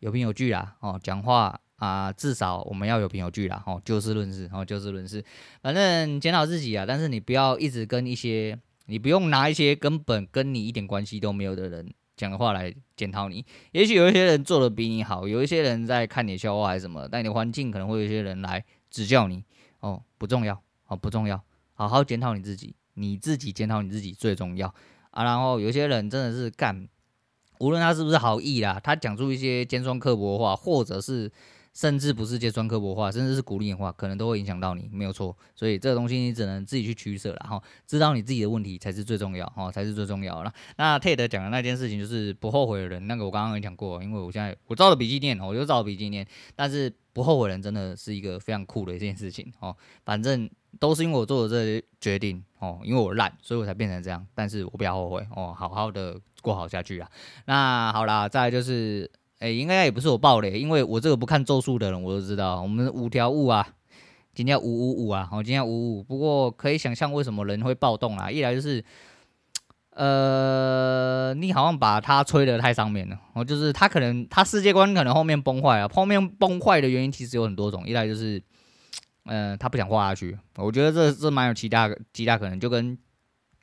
[0.00, 5.24] 有凭有据啦哦，讲话啊至少我们要有凭有据啦哦，就事论事哦，就事论事，
[5.62, 11.94] 反正检讨自己啊，但是你不要一直跟一些，你不用拿一些根本跟你一点关系都没有的人。
[12.22, 19.42] 讲的话来检讨你，也许有一些人做的比你好，有一些人在看你笑话还是什么，但你的环境可能会有一些人来指教你
[19.80, 21.42] 哦，不重要哦，不重要，
[21.74, 24.72] 好好检讨你自己，你自己检讨你自己最重要
[25.10, 25.24] 啊。
[25.24, 26.86] 然后有些人真的是干，
[27.58, 31.32] 无论他是不是好意啦，他讲出一些尖酸刻薄的话，或者是。
[31.74, 35.34] 甚至不是接专科博化，甚至是鼓励的话，可能都会影响到你，没有错。
[35.54, 40.52] 所以这个东西你只能自己去取舍了哈，知道你自己的问题才是最重要哈，才是最重要的。
[40.76, 46.26] 那 Ted 讲的那件事情就是不后悔的人，那个我刚刚也讲过，因为我现在我照着笔记念，我就照着笔记念。
[46.54, 49.74] 但是不后悔的人真的是一个非常酷的一件事情哦。
[50.04, 54.26] 反正都是因为我做的这些决定哦，因为我烂，所以我才变成这样。
[54.34, 57.10] 但是我不要后悔哦，好好的过好下去啊。
[57.46, 59.10] 那好啦，再就是。
[59.42, 63.66] 哎、应该也不是我爆雷，因为我这个不看咒术的人，我都知道，我们五条悟啊，
[64.32, 66.02] 今天五五五啊，好，今天五五。
[66.04, 68.30] 不过可以想象为什么人会暴动啊？
[68.30, 68.84] 一来就是，
[69.96, 78.40] 呃，你好像把他吹得太上面了，哦，就是他可能他世界观可能后面崩坏了，后面崩坏的原因其实有很多种，一来就是，
[79.24, 82.96] 嗯、他不想画下去，我觉得这这蛮有其他其他可能，就跟。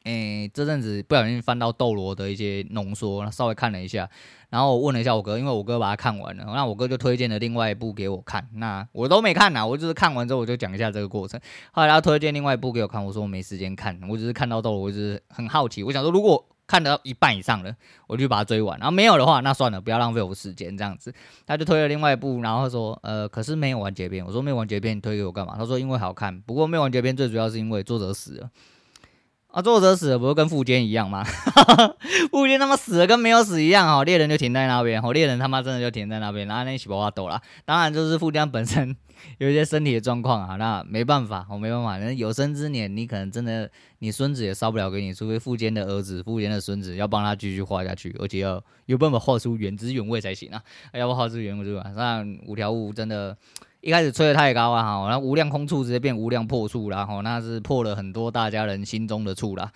[0.03, 4.09] 诶、这阵子不小心翻到斗罗的一些浓缩，稍微看了一下，
[4.49, 11.39] 然后我问了一下我哥，因为我哥把它看完了，那我哥就推荐了另外一部给我看，那我都没看呐，我就是看完之后我就讲一下这个过程。
[11.71, 17.75] 后来他推荐另外一部给我看，我说我没时间看，我只是看到斗罗，我就是很好奇，我想说如果看到一半以上了，
[18.07, 21.11] 我就把它追完，然后没有的话，那算了，不要浪费我时间这样子。
[21.45, 24.23] 他就推了另外一部，然后说，呃，可是没有完结篇。
[24.25, 25.55] 我说没有完结篇，你推给我干嘛？
[25.57, 28.49] 他说因为好看，不过没有完结篇最主要是因为作者死了。
[29.51, 31.23] 啊，作者死了不是跟富坚一样吗？
[32.29, 37.41] 富坚他妈死了跟没有死一样哦，猎人就停在那边，哦，猎人他妈真的就停在那边，然后那一起把我抖了。
[37.65, 38.95] 当然就是富坚本身
[39.39, 50.61] 有一些身体的状况啊，那没办法，我没办法，人有生之年你可能真的你孙子也烧不了给你，除非富坚的儿子、富坚的孙子要帮他继续画下去，而且要有办法画出原汁原味才行啊。
[50.93, 53.35] 要不画出原汁原味，那五条悟真的。
[53.81, 59.71] 一开始吹的太高了，哈，然后无量空处直接变无量破处了，哈，那是破了很多大家人心中的处了。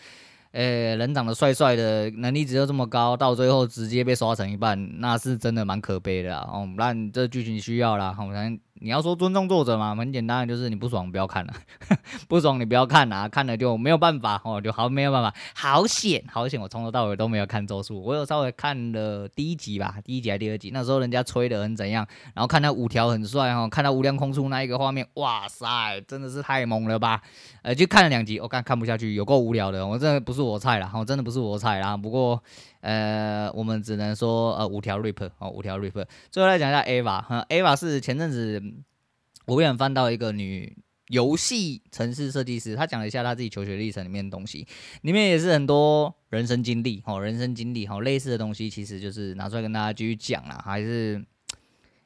[0.51, 6.47] 诶，人长得帅帅的，能力值又这么高，到最后直接被刷成一半，那是真的蛮可悲的啊。
[6.51, 8.57] 哦，那你这剧情需要啦，好像。
[8.83, 11.53] 你要说尊重作者嘛，很简单，就是你不爽不要看了，
[12.27, 27.21] 不爽你不要看啊，看了就没有办法哦，就好没有办法，好险好险，我从头到尾都没有看咒术，我有稍微看了第一集吧，第一集还第二集，那时候人家吹得很怎样，然后看到五条很帅哈，看到无量空处那一个画面，哇塞，真的是太猛了吧，
[27.61, 32.43] 呃，就看了两集，我、看看不下去，有够无聊的，我真的不是我菜啦，我真的不是我菜啦，不过。
[32.83, 36.05] 呃，我们只能说，呃，五条 rip 哦，五条 rip。
[36.29, 38.61] 最后来讲一下 Ava，哈，Ava 是前阵子
[39.45, 44.67] 我不小心翻到一个女游戏城市设计师，她讲了一下她自己求学历程里面的东西，
[45.03, 51.25] 里面也是很多人生经历，哦，人生经历，哦，类似的东西，其实就是拿出来跟大家继续讲啦，还是。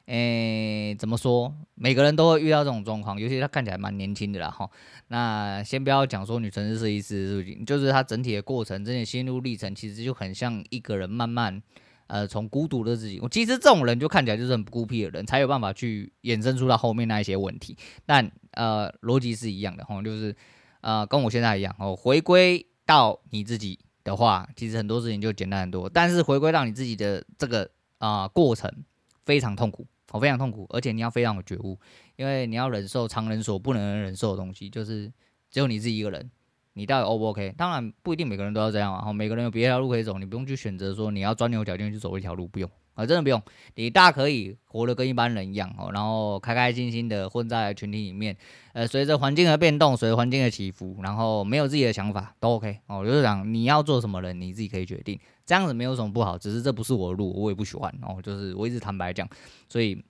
[0.08, 1.54] 诶、怎么说？
[1.74, 4.68] 每个人都会遇到这种状况，尤其他看起来蛮年轻的啦哈。
[5.08, 11.62] 那先不要讲说女程式设计师事情，就是他整体的过程，这些心路历程，其实就很像一个人慢慢，
[12.06, 13.20] 呃，从孤独的自己。
[13.20, 17.76] 我其实这种人就看起来就是很孤僻的人，才有办法去衍生出到后面那一些问题。
[18.06, 20.34] 但呃，逻辑是一样的哈，就是
[20.80, 21.94] 呃，跟我现在一样哦。
[21.94, 25.86] 回归到你自己的话，其实很多事情就简单很多。
[25.86, 28.72] 但是回归到你自己的这个啊、过程，
[29.26, 29.86] 非常痛苦。
[30.12, 31.78] 我非常痛苦，而且你要非常有觉悟，
[32.16, 35.12] 因为你要忍受常人所不能忍受的东西，就是
[35.50, 36.30] 只有你自己一个人，
[36.78, 37.52] 你到底 O 不 OK？
[37.58, 43.42] 当然不一定每个人都要这样啊，每个人有别条路可以走，你不用去选择说你要钻牛角尖去走一条路，不用啊，真的不用，
[43.74, 48.36] 你大可以活得跟一般人一样哦，然后开开心心的混在群体里面，
[48.72, 55.18] 呃，随着环境的变动，随着环境的起伏，然后没有自己的想法都 OK 哦，就是讲你要做什么人，你自己可以决定。
[55.44, 58.20] 这样子没有什么不好，只是这不是我的路，我也不喜欢哦。
[58.22, 59.28] 就是我一直坦白讲，
[59.68, 60.00] 所以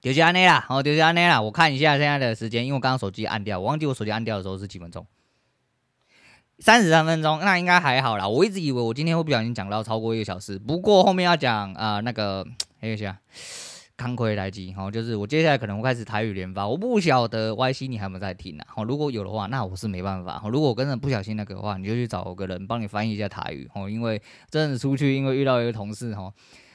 [0.00, 1.40] 就是安内啦，哦，就是安内啦。
[1.40, 5.06] 我看一下现在的时间，因为我刚刚手机按掉，我忘记我手机按掉的时候是几分钟。
[6.60, 8.26] 三十三分钟，那应该还好啦。
[8.28, 12.44] 我一直以为我今天会不小心讲到超过一个小时，不过后面要讲啊、呃，那个
[12.80, 13.16] 还有一下，
[13.96, 18.66] 康奎来机，好，就是我接下来可能会开始台语连发，我不晓得 Y C 你还有没有在听啊？
[18.68, 20.40] 好，如果有的话，那我是没办法。
[20.40, 23.70] 好，如果我真的不小心那个的话，你就去找个人帮你翻译一下台语。
[23.76, 26.32] 哦，因为真的出去，因为遇到一个同事，哦，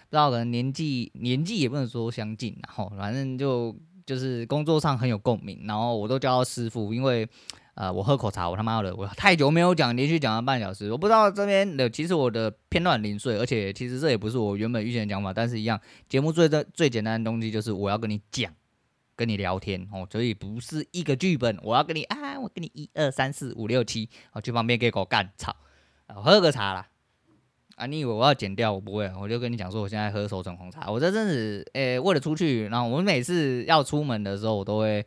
[0.10, 7.28] 不知道可能年纪年纪也不能说相近，然后反正就就是工作上很有共鸣，然后我都叫他师傅，因为。
[7.76, 18.54] 呃，我喝口茶，我他妈的，我太久没有讲，连续讲了半小时，我不知道这边的，其实我的片段零碎，而且其实这也不是我原本预先的讲法，但是一样，节目最最最简单的东西就是我要跟你讲，
[19.16, 25.56] 跟你聊天哦，所以不是一个剧本，我要跟你啊，我跟你一二三四五六七，好，去旁边给狗干操，
[26.08, 26.88] 喝个茶啦，
[27.76, 28.72] 啊，你以为我要剪掉？
[28.72, 35.04] 我不会，我就跟你讲说，我现在喝手冲红茶，我这阵子，诶、为了出去，然后我每次要出门的时候，我都会。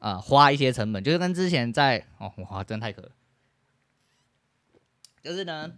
[0.00, 3.10] 啊、花一些成本，就是跟之前在哦，哇，真的太可了。
[5.22, 5.72] 就是呢。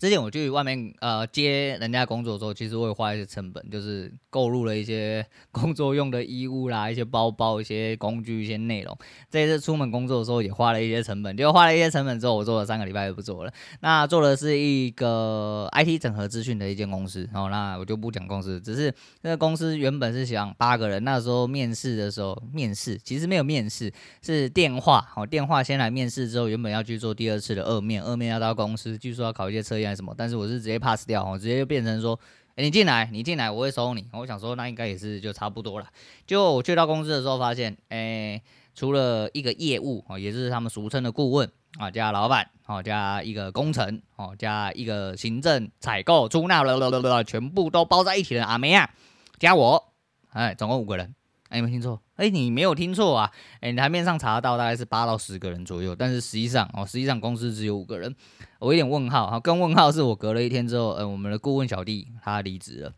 [0.00, 8.96] 之前我去外面呃接人家工作的时候，其实我会花一些成本，就是购入了一些工作用的衣物啦，一些包包、一些工具、一些内容。
[9.30, 13.52] 这一次出门工作的时候也花了一些成本，就花了一些成本之后，我做了三个礼拜就不做了。
[13.80, 18.90] 那做的是一个 IT 整合资讯的一间公司，哦那我就不讲公司，只是
[19.20, 23.92] 那个公司原本是想八个人，那时候面试的时候面试其实没有面试，
[24.22, 29.89] 是电话，好电话先来面试之后，原本要去做第二次的二面，二面要到公司，据说要考一些测验。
[29.94, 30.14] 什么？
[30.16, 32.18] 但是我是直接 pass 掉，我直接就变成说，
[32.56, 34.06] 欸、你进来，你进来，我会收你。
[34.12, 35.86] 我想说，那应该也是就差不多了。
[36.26, 38.40] 就我去到公司的时候，发现，哎、
[38.74, 48.90] 除了一个业务哦，也是他们俗称的顾问啊，加老板哦，加一个工程哦，加一个行政、采购、出纳了了了了，全部都包在一起的阿梅亚，
[49.38, 49.92] 加我，
[50.30, 51.14] 哎，总共五个人。
[51.50, 52.00] 哎，有没听错？
[52.14, 53.30] 哎，你没有听错啊！
[53.60, 58.16] 哎，你台面上查到大概是八到十个人左右，但是实际上哦，实际上公司只有五个人。
[58.60, 62.94] 我有点问号，哈，跟问号是我隔了一天之后，呃，我们的顾问小弟他离职了。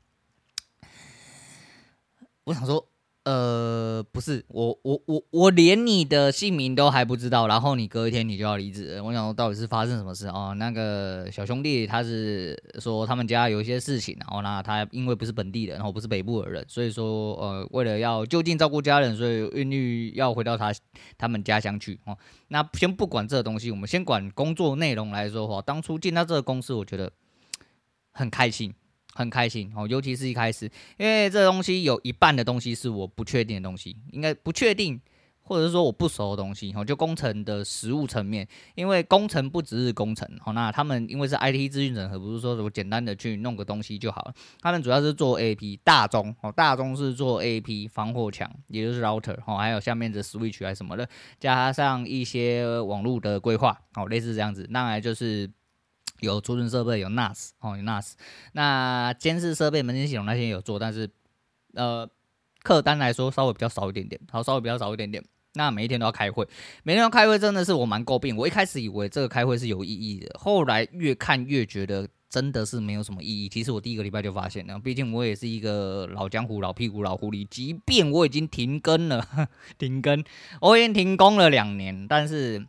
[2.45, 2.92] 我想说。
[3.25, 10.53] 呃，不是，我我我我连你的姓名都还不知道，然后你隔一天你就要离职，我想说到底是发生什么事哦？
[10.59, 20.75] 那个小兄弟他是说他们家有一些事情，然后呢，他因为不是本地人，然后不是北部的人，所以说呃，为了要就近照顾家人，所以愿意要回到他
[21.17, 22.19] 他们家乡去哦。
[22.49, 25.63] 那先不管这个东西，我们先管工作内容来说话。
[25.63, 27.13] 当初进到这个公司，我觉得
[28.11, 28.75] 很开心。
[29.15, 30.65] 很开心哦，尤其是一开始，
[30.97, 34.99] 因为这东西有一半的东西是我不确定的东西，应该不确定，
[35.43, 51.07] 或者是说我不熟的东西哦，就工程的实务层面，因为工程不只是工程哦，那他们因为是 IT 资讯整合，不是说我简单的去弄个东西就好了，他们主要是做 AP 大中哦，大中是做 AP 防火墙，也就是 router 哦，还有下面的 switch 还是什么的，
[51.39, 55.51] 加上一些网络的规划哦，类似这样子，那来就是。
[56.23, 58.13] 有储存设备，有 NAS 哦，有 NAS。
[58.53, 61.11] 那监视设备、门禁系统那些有做，但是
[61.75, 62.09] 呃，
[62.63, 65.23] 客单来说稍微比较少一点点，好，稍微比较少一点点。
[65.55, 66.49] 那每一天都要开会，
[66.83, 68.35] 每天要开会，真的是我蛮诟病。
[68.37, 73.51] 我一开始以为这个开会是有意义的，后来越看越觉得真的是没有什么意义。
[73.51, 77.47] 其实我第一个礼拜就发现了，毕竟我也是一个老江湖、老屁股、老狐狸。
[77.51, 79.27] 即便我已经停更了，
[79.77, 80.25] 停更，
[80.63, 82.67] 我已经停工了两年，但是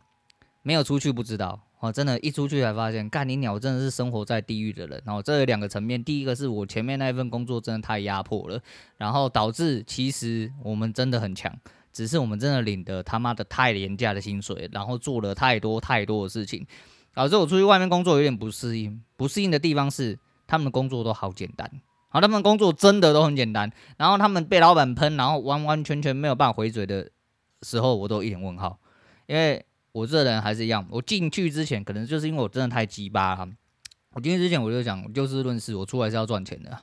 [0.60, 1.62] 没有出去不知道。
[1.84, 5.02] 哦，真的，一出去才发现，干你鸟真的是生活在地狱的人。
[5.04, 8.58] 然后这两个层面，第一个是我前面那一份工作真的太压迫了，
[8.96, 11.54] 然后导致其实我们真的很强，
[11.92, 16.66] 只是我们真的领的他妈的太廉价的薪水，然后做了太多太多的事情，
[17.12, 19.02] 导致我出去外面工作有点不适应。
[19.18, 21.70] 不适应的地方是，他们的工作都好简单，
[22.08, 27.10] 好，他们工作真的都很简单，然后他们被老板喷，然后完完全全没有办法回嘴的
[27.60, 28.78] 时候，我都一脸问号，
[29.26, 29.62] 因为。
[29.94, 33.48] 我这人还是一样，我进去之前可能就是因为我真的太鸡巴了。
[34.10, 36.76] 我进去之前我就想就事论事，我出来是要赚钱的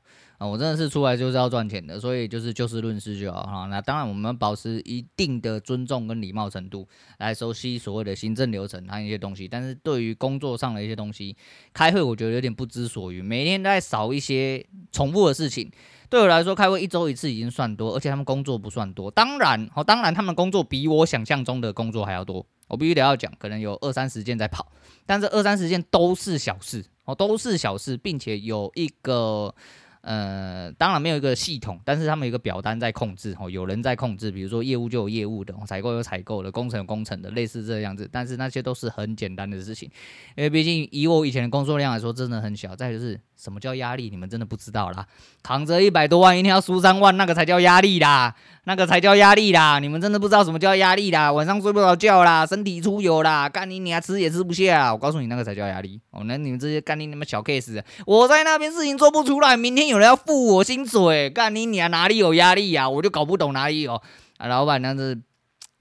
[0.49, 3.65] 我真的是出来就是要赚钱的，所以就是就事论事就好哈。
[3.67, 6.87] 那当然我们保持一定的尊重跟礼貌程度
[7.19, 11.35] 来熟悉所谓的行政流程和一些东西，但是对于工作上的一些东西，
[11.73, 15.71] 开会我觉得有点不知所云，每天都在少一些重复的事情。
[16.09, 19.09] 对我来说，开会一周一次已经算多，而且他们工作不算多。
[19.09, 22.45] 当然，哦，当然他们工作比我想象中的工作还要多。
[22.67, 24.71] 我必须得要讲，可能有二三十件在跑，
[25.05, 29.53] 但这二三十件都是小事哦，都是小事，并且有一个
[30.01, 38.09] 呃，当然没有一个系统，但是他们有一个表单在控制哦，有人在控制，比如说业务就有业务的，采购有采购的，工程有工程的，类似这样子。
[38.11, 39.89] 但是那些都是很简单的事情，
[40.35, 42.75] 因为毕竟以我以前的工作量来说，真的很小。
[42.75, 44.11] 再就是什么叫压力？
[44.11, 45.07] 你们真的不知道啦！
[45.41, 48.35] 扛着一百多万，一天要输三万，那个才叫压力啦！
[48.65, 49.79] 那个才叫压力啦！
[49.79, 51.31] 你们真的不知道什么叫压力啦！
[51.31, 54.93] 晚上睡不着觉啦，身体出油啦，干你你还吃也吃不下！
[54.93, 56.21] 我告诉你，那个才叫压力哦！
[56.25, 62.87] 那你们这些干你那么小 case，我在那边事情做不出来，明天有人要付我薪水，干你你还哪里有压力呀？
[62.87, 63.95] 我就搞不懂哪里有
[64.37, 64.47] 啊！
[64.47, 65.15] 老板那是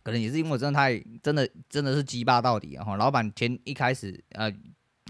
[0.03, 2.97] 可能也是因为我真的太真的真的是鸡巴到底啊！
[2.97, 4.51] 老板前一开始呃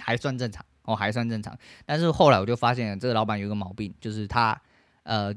[0.03, 0.65] 还算正常。
[0.85, 4.61] 哦，还算正常，但是后来我就发现这个老板有一个毛病，就是他，
[5.03, 5.35] 呃，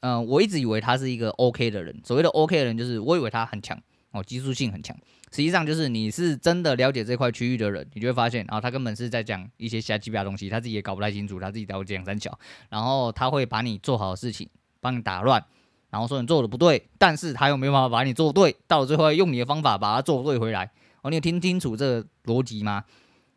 [0.00, 2.00] 嗯、我一直以为他是一个 OK 的人。
[2.04, 4.96] 所谓的 OK 的人，就是我以为他很强，哦，技术性很强。
[5.30, 12.38] 实际上就是你是真的了解这块区域的人，你就会发现，啊、哦，他根本是在讲一些瞎鸡巴东西，他自己也搞不太清楚，他自己在讲三小，
[12.68, 14.46] 然后他会把你做好的事情
[14.80, 15.42] 帮你打乱，
[15.88, 20.70] 然后说你做的不对，但是他又没办法把你做对，到了最后用你的方法把它做对回来。
[21.00, 22.84] 哦，你有听清楚这个逻辑吗？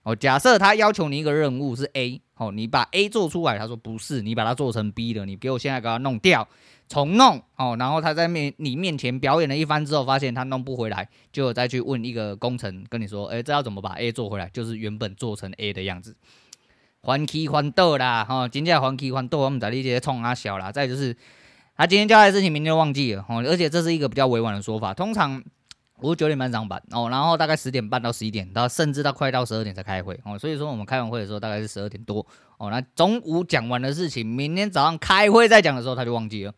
[0.05, 6.47] 哦，假设他要求你一个任务是 A，哦，你把 A 做出来，他说不是，你把它做成 B 的，你给我现在给他弄掉，
[6.87, 14.47] 重弄，哦，然后他在面你面前表演了一番之后，发现他弄不回来，就再去问一个工程，跟你说，哎，这要怎么把 A 做回来？
[14.53, 16.15] 就是原本做成 A 的样子，
[17.01, 21.17] 还起还倒啦，哈、哦，今天还起还倒，我们在理解冲啊小啦，再就是
[21.75, 25.43] 他今天交代的事情，明天就忘记了，哦，而且这是一个比较委婉的说法，通常。
[26.01, 32.25] 我九点半上班哦，然后大概十点半到十一点，到甚至到快到十二点才开会哦，所以说我们开完会的时候大概是十二点多
[32.57, 32.69] 哦。
[32.69, 36.53] 那中午讲完的事情，明天早上开会再讲的时候他就忘记了，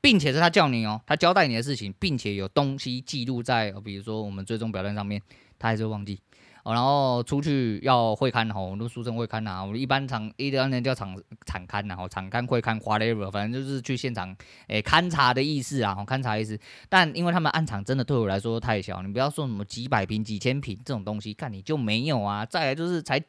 [0.00, 5.20] 并且是他叫你哦，他交代你的事情，并且有东西记录在，比如说我们最终表单上面，
[5.58, 6.20] 他还是会忘记。
[6.66, 9.62] 哦，然后出去要会勘吼，我们都俗称会勘呐。
[9.62, 14.36] 我们一般场一般人叫场场勘呐，吼，场勘会勘 whatever，反正就是去现场
[14.66, 16.58] 诶勘察的意思啊，勘察意思。
[16.88, 22.44] 但因为他们案场真的对我来说太小，你不要说什么几百平、几千平这种东西，看你就没有啊。
[22.44, 23.22] 再来就是才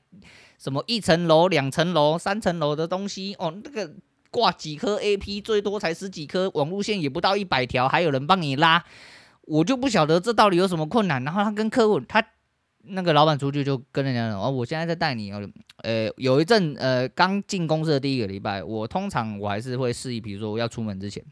[0.57, 3.93] 什么一层楼、两层楼、三层楼的东西哦，那个
[4.31, 8.83] 挂几颗 AP 最多才十几颗，网路线也不到一百条，还有人帮你拉，
[9.43, 11.23] 我就不晓得这到底有什么困难。
[11.23, 12.25] 然后他跟客户他。
[12.89, 15.31] 那个老板出去就跟人家说哦，我现在在带你。
[15.31, 15.41] 哦，
[15.83, 21.23] 呃，有一阵呃，刚进公司的第一个礼拜，我通常我还是会示意，比如说我要出门之前，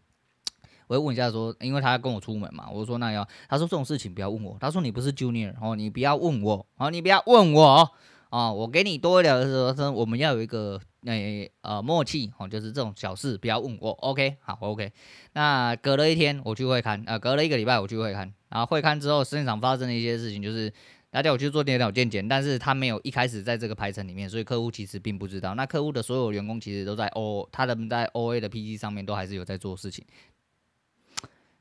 [0.88, 6.66] 我会问一下说，因为他要跟我出门嘛，我说那要，他说这种事情不要问我，他说你不是 junior 哦，你不要问我。
[6.78, 7.92] 哦，你不要问我
[8.30, 14.92] 哦，我给你多一点的时候，说我们要有一个诶呃默契哦，就是这种小事不要问我，OK 好 OK，
[15.34, 20.72] 那隔了一天我去会勘，呃，隔了一个礼拜我去会勘，然后会勘之后现场发生的一些事情就是。
[21.16, 25.56] 他叫我去做电脑健检，但是他没有一开始在这个排程里面，所以客户其实并不知道。
[25.56, 30.06] 那客户的所有员工其实都在 O，他的在 OA 的 P G 上面都还是有在做事情。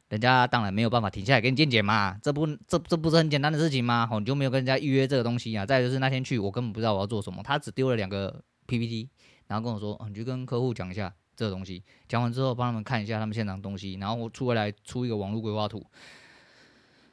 [0.08, 4.08] 人家当然没有办法停下来给你健检嘛，这不这这不是很简单的事情吗？
[4.10, 5.64] 哦，你就没有跟人家预约这个东西啊。
[5.64, 9.08] 再就是那天去，我根本不知道我要做什么，他只丢了两个 PPT，
[9.46, 15.86] 然后跟我说，哦，你就跟客户讲一下这个东西，讲完之后帮他们看一下他们现场东西，然后我出来出一个网络规划图。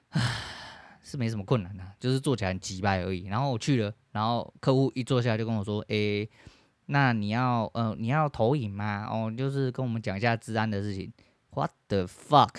[0.09, 0.50] 唉。
[1.03, 3.25] 是没什么困难的，就是做起来很急败而已。
[3.27, 6.29] 然后我去了，然后客户一坐下来就跟我说：“诶，
[6.87, 9.07] 那你要呃你要投影吗？
[9.09, 11.11] 哦，就是跟我们讲一下治安的事情。
[11.53, 12.49] ”What the fuck！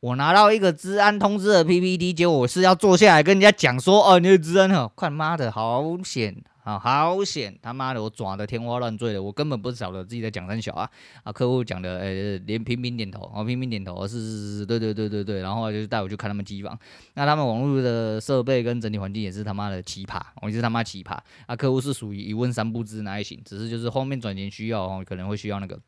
[0.00, 7.58] 我拿到一个治安通知的 PPT，结果我是要坐下来跟人家讲说：“哦，你的治安哦，快妈的好险。”啊，好险！
[7.60, 10.88] 他妈的，我转的天花乱坠的，我根本不晓得自己在讲三小啊！
[11.24, 16.78] 啊，客户讲的，呃、连频频点头，啊，频频点头，是是是，对对对对对，然后就带我去看他们机房，
[17.14, 21.56] 那他们网络的设备跟整体环境也是他妈的奇葩，我也是他妈奇葩啊！
[21.56, 25.78] 客户是属于一问三不知那一型，只是就是后面转型需要哦，可能会需要那个。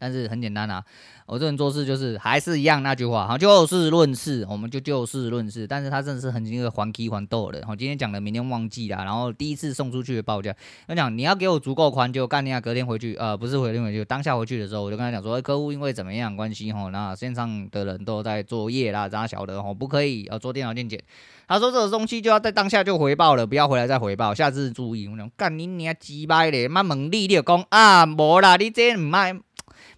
[0.00, 0.82] 但是很简单啊，
[1.26, 5.66] 我这人做事就是还是一样那句话，好，就事论事，我们就就事论事。
[5.66, 10.56] 但是他真的是很一个还击还斗的，哈，今天讲的明天忘记啦，然后第一次送出去的报价，
[10.88, 20.98] 我讲你要给我足够宽，就干你啊，隔天回去，呃，不是回天回去，当下回去的时候，我就跟他讲说，欸、客户因为怎么样关系，吼，那线上的人都在作业啦，咋晓得，吼，不可以，要做电脑健检。
[21.46, 25.06] 他说这个东西就要在当下就回报了，不要回来再回报，下次注意。
[25.08, 29.38] 我讲干你娘鸡掰咧，妈猛力你就讲啊，无啦，你这唔卖。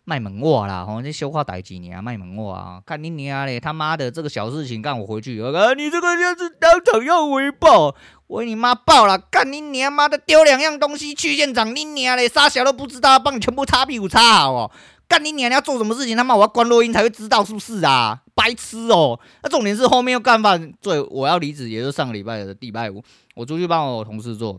[0.05, 7.95] 卖萌话啦，吼，这修话歹几年啊，卖萌话啊，看你娘嘞，他妈的这个小事情干我回去，我说你这个就是当场要回报，
[8.27, 14.71] 我你妈爆了，干你娘妈的丢两样东西去现场，你娘嘞，傻小都不知道，帮你全部擦屁股擦好哦，
[15.07, 23.01] 干你娘你要做什么事情，他妈我要关录音才会知道是不是啊，白痴哦，那重点是后面又干饭，对，我要离职，也就上个礼拜的礼拜五，
[23.37, 24.59] 我出去帮我同事做，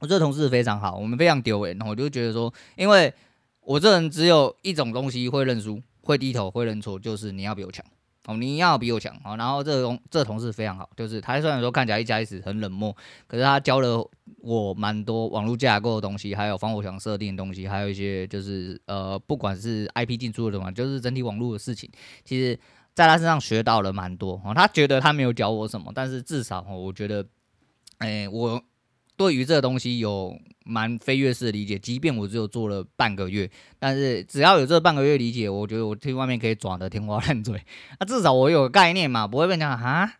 [0.00, 3.10] 我这同事非常好，我们非常丢人，我就觉得说，因为。
[3.64, 7.84] 我这人只有一种东西会认输，会低头，会认错，就是你要比我强
[8.26, 9.36] 哦，你要比我强哦。
[9.36, 12.94] 然后这个这同事非常好，就是他虽然说看起来一开始很冷漠，
[13.26, 14.06] 可是他教了
[14.38, 21.90] 我蛮多网络架构的东西，还有防火墙设定的东西，还有一些就是呃，不管是 IP 进出的东西，就是整体网络的事情，
[22.24, 22.58] 其实
[22.94, 24.52] 在他身上学到了蛮多哦。
[24.54, 27.26] 他觉得他没有教我什么，但是至少哦，我觉得，
[27.98, 28.62] 哎，我。
[29.16, 37.54] 对于这个东西有蛮飞跃式的理解，即便我只有做了半个月，但是只要有这半个月理解，我觉得我去外面可以转得天花乱坠。
[38.00, 40.12] 那、啊、至少我有概念嘛，不会被讲哈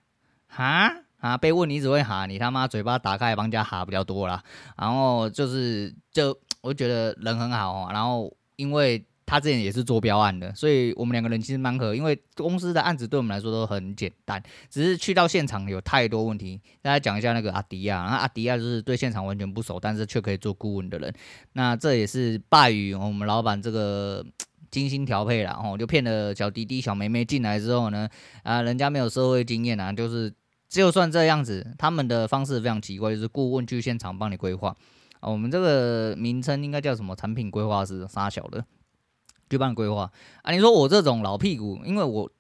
[0.47, 4.43] 哈啊，被问你只会哈，你他妈嘴巴打开帮人家哈比较多啦。
[4.77, 9.05] 然后就是就我觉得人很好，然后因为。
[9.27, 16.61] 他之前也是做标案的，所以我们两个人其实蛮合，因为公司的案子对我们来说都很简单，只是去到现场有太多问题。
[16.83, 21.13] 大家讲一下那个阿迪亚，那阿迪亚就是对现场完全不熟，但是却可以做顾问的人。
[21.55, 24.25] 那这也是败于我们老板这个
[24.71, 28.09] 精心调配了哦，就骗了小弟弟小妹妹进来之后呢，
[28.43, 30.33] 啊，人家没有社会经验啊，就是
[30.69, 34.77] 就算这样子，他们的方式非常奇怪，就是顾问去现场帮你规划。
[35.21, 37.17] 我们这个名称应该叫什么？
[37.17, 38.63] 产品规划师，杀小的。
[39.55, 40.11] 去帮你规划
[40.43, 40.53] 啊！
[40.53, 42.31] 你说我这种老屁股，因为我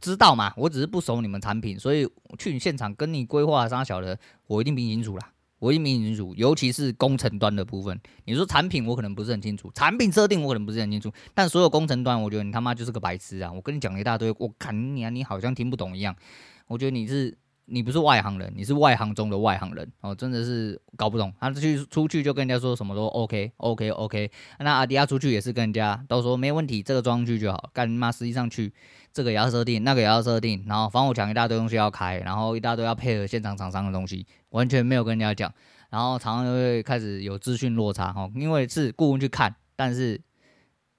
[0.00, 6.34] 知道嘛，我只是不熟你们产品，所以去你现场跟你规划啥小的，我一定比你清楚啦，我一定比你清楚。
[6.36, 13.52] 尤其是工程端的部分，你说产品我可能不是很清楚，产品设定我可能不是很清楚，但所有工程端，我觉得你他妈就是个白痴啊！
[13.52, 16.14] 我跟你讲一大堆，我看你啊，你好像听不懂一样，
[16.68, 17.36] 我觉得你是。
[17.66, 21.32] 你不是外行人，你是外行中的外行人哦，真的是搞不懂。
[21.40, 27.70] 他去出去就跟人家说什么都 OK OK OK，那阿迪亚出去也是跟人家都说没问题，这个装上去就好。
[27.72, 28.10] 干嘛？
[28.10, 28.72] 实际上去
[29.12, 35.52] 这个也要设定，那个也要设定，然后防火墙一大堆东西要开，然后一大堆要配合现场厂商的东西，完全没有跟人家讲，
[35.90, 40.20] 然后常常就会开始有资讯落差哈，因为是顾问去看，但是。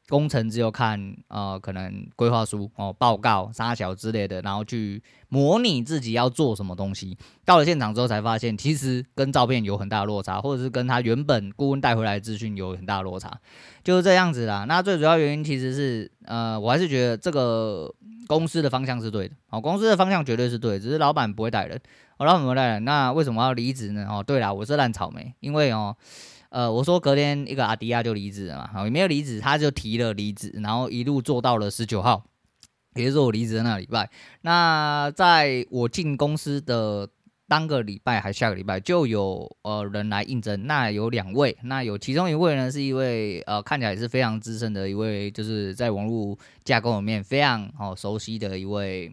[0.09, 7.17] 工程只有看呃，可能规划书哦、报告、沙小之类的，然后去模拟自己要做什么东西。
[7.43, 13.37] 到了现场之后才发现，其实跟照片有很大落差，或者是跟他原本顾问带回来的资讯有很大落差，
[13.83, 14.65] 就是这样子啦。
[14.65, 17.93] 那最主要原因其实是呃，我还是觉得这个
[18.27, 21.77] 公司的方向是对的，哦，公司的方向绝对是对，只是老板不会带人，
[22.17, 24.07] 哦，老板不会带人，那为什么要离职呢？
[24.09, 25.95] 哦，对啦，我是烂草莓，因为哦。
[26.49, 32.23] 呃我说隔天一个阿迪亚就离职了嘛，好，没有离职，他就提了离职，然后一路做到了十九号，
[32.95, 34.09] 也就是我离职的那个礼拜。
[34.41, 37.09] 那在我进公司的
[37.47, 49.11] 当个礼拜还下个礼拜，就有呃人来应征，那有两位，那有其中一位呢是一位呃看起来也是非常资深的一位，就是在网络架构里面非常哦熟悉的一位，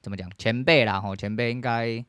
[0.00, 2.04] 怎么讲前辈啦，吼前辈应该。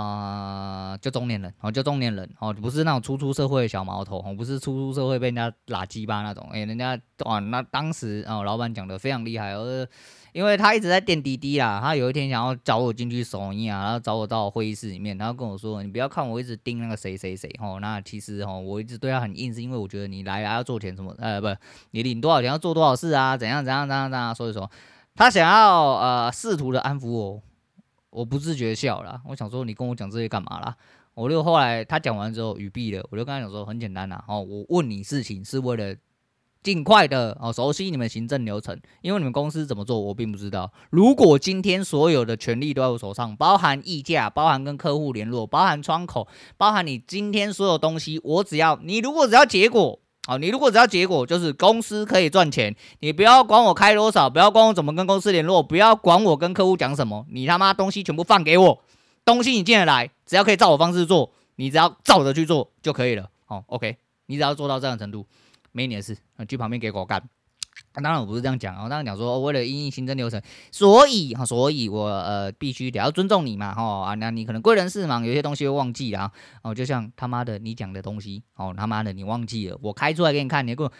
[0.00, 9.84] 啊、就中年人哦，就中年人哦，不是那种初出社会的小毛头哦，不是初出社会被人家拉鸡巴那种，诶、人家哇，那当时哦，老板讲的非常厉害，呃，
[10.32, 21.48] 因为他一直在垫滴滴啦，他有一天想要找我进去首映啊，然后找我到会议室里面，然后跟我说，你不要看我一直盯那个谁谁谁哦，那其实哦，我一直对他很硬，是因为我觉得你来了要做钱什么，呃，不，
[21.90, 24.70] 你领多少钱要做多少事啊，怎样怎样怎样怎样，所以说
[25.16, 27.42] 他想要呃试图的安抚我。
[28.10, 30.76] 我不自觉笑了，我想说你跟我讲这些干嘛啦？
[31.14, 35.94] 我就后来他讲完之后语毕了，我就跟他讲说很简单呐，哦，我问你事情是为了
[36.62, 40.72] 尽快的哦熟悉你们行政流程，因为你们公司怎么做我并不知道。
[40.90, 50.00] 如果今天所有的权利都在我手上，包含议价，包含跟客户联络，包含窗口，包含你今天所有东西，我只要你如果只要结果。
[50.28, 58.82] 好，你如果只要结果就是公司可以赚钱，你不要管我开多少，不要管我怎么跟公司联络，不要管我跟客户讲什么，你他妈东西全部放给我，
[59.24, 63.30] 东西你进得来，只要可以照我方式做，你只要照着去做就可以了。
[63.46, 65.24] 好，OK，你只要做到这样程度，
[65.72, 66.14] 没你的事，
[66.46, 67.22] 去旁边给我干。
[67.94, 76.30] 当然我不是这样讲，我当然讲说为了因应新增流程，所以哈，所以我呃必须得要尊重你嘛，哈啊，那你可能贵人事忙，有些东西会忘记啊，
[76.62, 80.92] 哦，就像他妈的你讲的东西，哦他妈的你忘记了，我开出来给你看，你给我，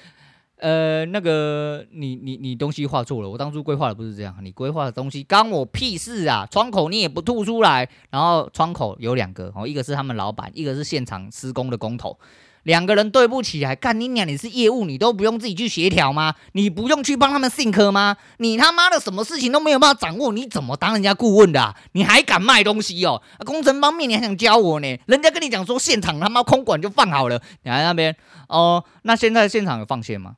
[0.57, 12.19] 呃那个你你你东西画错了，我当初规划的不是这样，你规划的东西关我屁事啊，窗口你也不吐出来，然后窗口有两个，哦一个是他们老板，一个是现场施工的工头。
[12.65, 14.27] 两个人对不起来，干你娘！
[14.27, 16.35] 你是业务，你都不用自己去协调吗？
[16.53, 18.17] 你不用去帮他们 think 吗？
[18.39, 21.77] 你他妈的什么事情都没有办法掌握，你怎么当人家顾问的啊？
[21.93, 23.23] 你还敢卖东西哦？
[23.47, 25.01] 工程方面你还想教我呢？
[25.07, 28.17] 人家跟你讲说现场他妈空管就放好了，你还在那边
[28.49, 28.85] 哦？
[29.03, 30.37] 那现在现场有放线吗？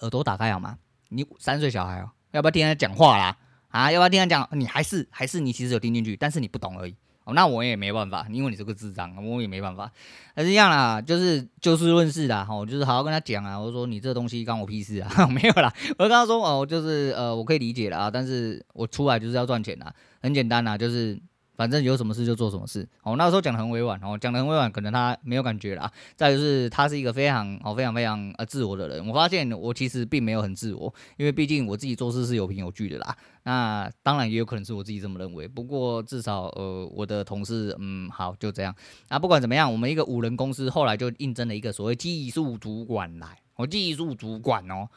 [0.00, 0.76] 耳朵打开好吗？
[1.08, 3.36] 你三岁小孩哦，要不要听他讲话啦？
[3.68, 4.48] 啊，要不要听他讲？
[4.52, 6.94] 你还是还是你其实有听进去，但是你不懂而已。
[7.26, 9.92] 哦，那我也没办法，因为你是个智障，我也没办法。
[10.34, 13.58] 还是一样啦，就是就事论事啦，哦，就是好好跟他讲啊。
[13.58, 15.70] 我说你这东西关我屁事啊， 没有啦。
[15.98, 21.20] 我跟他说哦，就是呃，我可以理解啦，但是我出来就是要赚钱啦，很简单啦，就是。
[21.56, 23.16] 反正有什么事就做什么事哦。
[23.16, 25.90] 那个时候讲的很委婉哦，讲的很委婉，可能他没有感觉啦。
[26.14, 29.06] 再就是他是一个非常哦非常非常呃自我的人。
[29.08, 33.16] 我发现我其实并没有很自我，因为毕竟我自己做事是有凭有据的啦。
[33.44, 35.48] 那当然也有可能是我自己这么认为。
[35.48, 38.74] 不过至少呃我的同事嗯好就这样。
[39.08, 43.38] 那不管怎么样，我们一个五人公司后来就应征了一个所谓技术主管来。
[43.56, 44.88] 哦，技术主管哦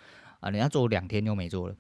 [0.42, 1.76] 啊，人家做两天就没做了。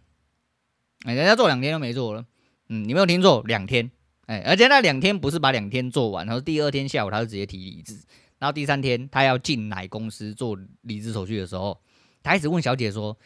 [1.05, 2.25] 人家做两天就没做了。
[2.69, 3.91] 嗯，你没有听错，两天。
[4.29, 7.99] 哎，而且那两天不是把两天做完，然后第二天下午他就直接提离职，
[8.37, 11.81] 然后第三天他要进来公司做离职手续的时候，
[12.21, 13.17] 他一直问小姐说：“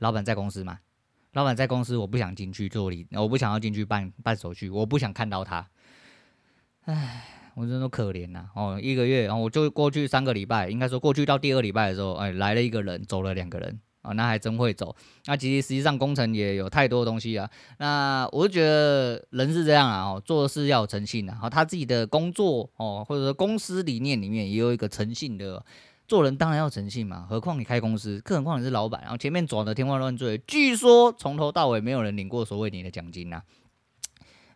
[0.00, 0.80] 老板在公司吗？
[1.34, 5.68] 老板在公司，我不想进去做离，我不想要进去办办手续，我不想看到他。”
[6.86, 8.46] 哎，我真的可怜呐！
[8.56, 13.78] 哦，一个月，然后我就过去三个礼拜，应该说过去到第二礼拜的时候，哎，来了一个人，走了两个人。
[14.02, 14.94] 啊、那还真会走。
[15.26, 17.48] 那其实实际上工程也有太多东西啊。
[17.78, 21.38] 那我就觉得人是这样啊，哦，做事要有诚信啊。
[21.40, 25.64] 好，他自己的工作哦，或者说公司理念里面也有一个诚信的。
[26.08, 29.00] 做人当然要诚信嘛，何况你开公司，更何况你是老板。
[29.02, 33.42] 然后前面转的天花乱坠，据说从头到尾没有人领过所谓你的奖金呐、啊。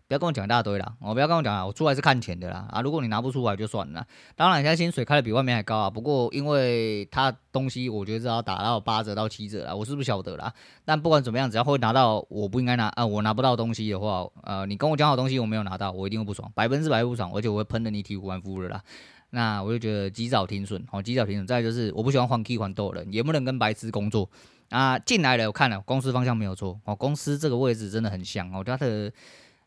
[0.07, 2.83] 不要跟我讲一大堆啦，我不要跟我讲啊，我出来是看钱的啦啊！
[2.83, 4.07] 如果你拿不出来就算了。
[4.37, 5.89] 当然，现在薪水开的比外面还高啊。
[5.89, 10.53] 不过，因为他东西我觉得是要打到八折到七折啦，我是不晓得啦。
[10.85, 18.83] 但不管怎么样，只要会拿到我不应该拿啊，我拿不到东西的话，呃，你跟我讲好东西我没有拿到，我一定会不爽，百分之百不爽，而且我会喷得你体无完肤的啦。
[19.31, 21.47] 那我就觉得及早停损，好，及早停损。
[21.47, 24.29] 再就是我不喜欢换 key 换豆人，也不能跟白痴工作
[24.69, 24.99] 啊。
[24.99, 29.11] 进来了，我看了公司方向没有错哦，公司这个位置真的很像哦，它的。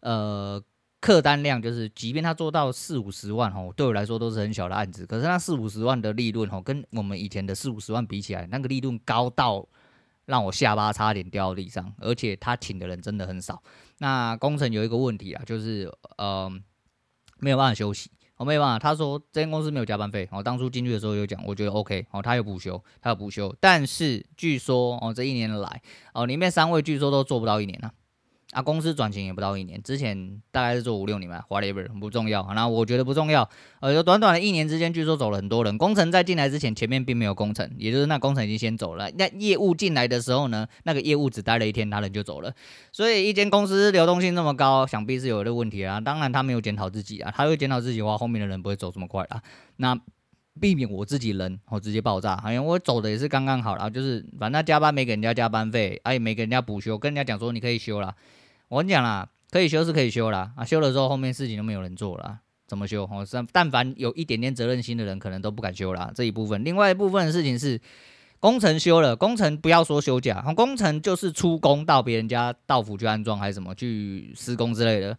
[0.02, 0.62] 呃，
[1.00, 5.06] 客单量就是，即便他做到四五十万吼，对我来说都是很小的案子。
[5.06, 9.68] 可是那四五十万的利润吼，跟我们以前的四五十万比起来，那个利润高到
[10.26, 11.94] 让我下巴差点掉地上。
[12.00, 13.62] 而且他请的人真的很少。
[14.00, 16.52] 那工程有一个问题啊，就是呃
[17.40, 18.80] 没有办法休息，我没有办法。
[18.80, 23.56] 他说这间公司没有加班费，我当初进去的时候有讲，我觉得 OK 哦，他有补休，他有补休。
[23.60, 25.82] 但是据说哦，这一年来
[26.14, 27.92] 哦，里面三位据说都做不到一年了。
[28.58, 32.44] 啊，公司转型也不到一年，之前大概是做五六年吧，whatever 不重要。
[32.56, 33.48] 那我觉得不重要。
[33.82, 35.78] 呃，有短短的一年之间，据说走了很多人。
[35.78, 39.12] 工程在进来之前，前面并没有工程，也就是那工程已经先走了。
[39.12, 42.52] 那业务进来的时候呢，那个业务只待了一天，他人就走了。
[42.92, 46.02] 所以一间公司流动性那么高，想必是有的问题啊。
[46.02, 49.40] 当然他没有检讨自己啊，他会检讨自己的话，后面的人不会走这么快啊。
[49.76, 49.96] 那
[50.60, 58.16] 避免我自己人我直接爆炸，好像我走的也是刚刚好啦，就是反正加班没给人家加班费，哎，没给人家补休，跟人家讲说你可以休了。
[58.70, 63.04] 我跟你讲啦，可以修是可以修啦，啊，修了之后后面事情都没有人做了，怎么修？
[63.04, 66.12] 哦，但凡有一点点责任心的人，可能都不敢修啦。
[66.14, 67.80] 这一部分，另外一部分的事情是，
[68.42, 75.18] 工程修了，工程不要说休假，工程就是出工到别人家到府去安装还是什么去施工之类的，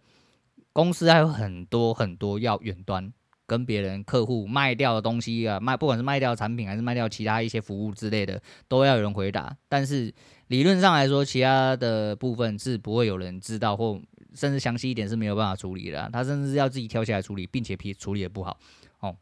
[0.75, 3.11] 公司还有很多很多要远端
[3.47, 10.13] 跟别人客户卖掉的东西啊，卖不管是卖掉产品还是卖掉其他一些服务之类的，都要有人回答，但是。
[10.49, 14.01] 理论上来说，其他的部分是不会有人知道，或
[14.35, 16.09] 甚至详细一点是没有办法处理的。
[16.13, 18.59] 他甚至要自己挑起来处理，并且批处理也不好。
[19.01, 19.15] 哦，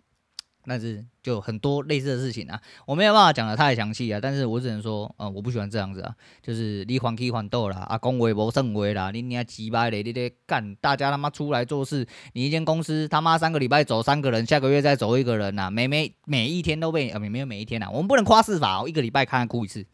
[0.64, 4.20] 但是就很多类似的事情啊，我没有办法讲得太详细啊。
[4.22, 19.84] 但是我只能说，嗯，我不喜欢这样子啊，就是你还起还斗啦，啊，讲话无算话啦，你你鸡巴嘞，你得干，大家他妈出来做事，你一间公司他妈三个礼拜走三个人，下个月再走一个人呐、啊，每每每一天都被啊，没没有每一天呐、啊，我们不能夸饰法哦，一个礼拜看看哭一次。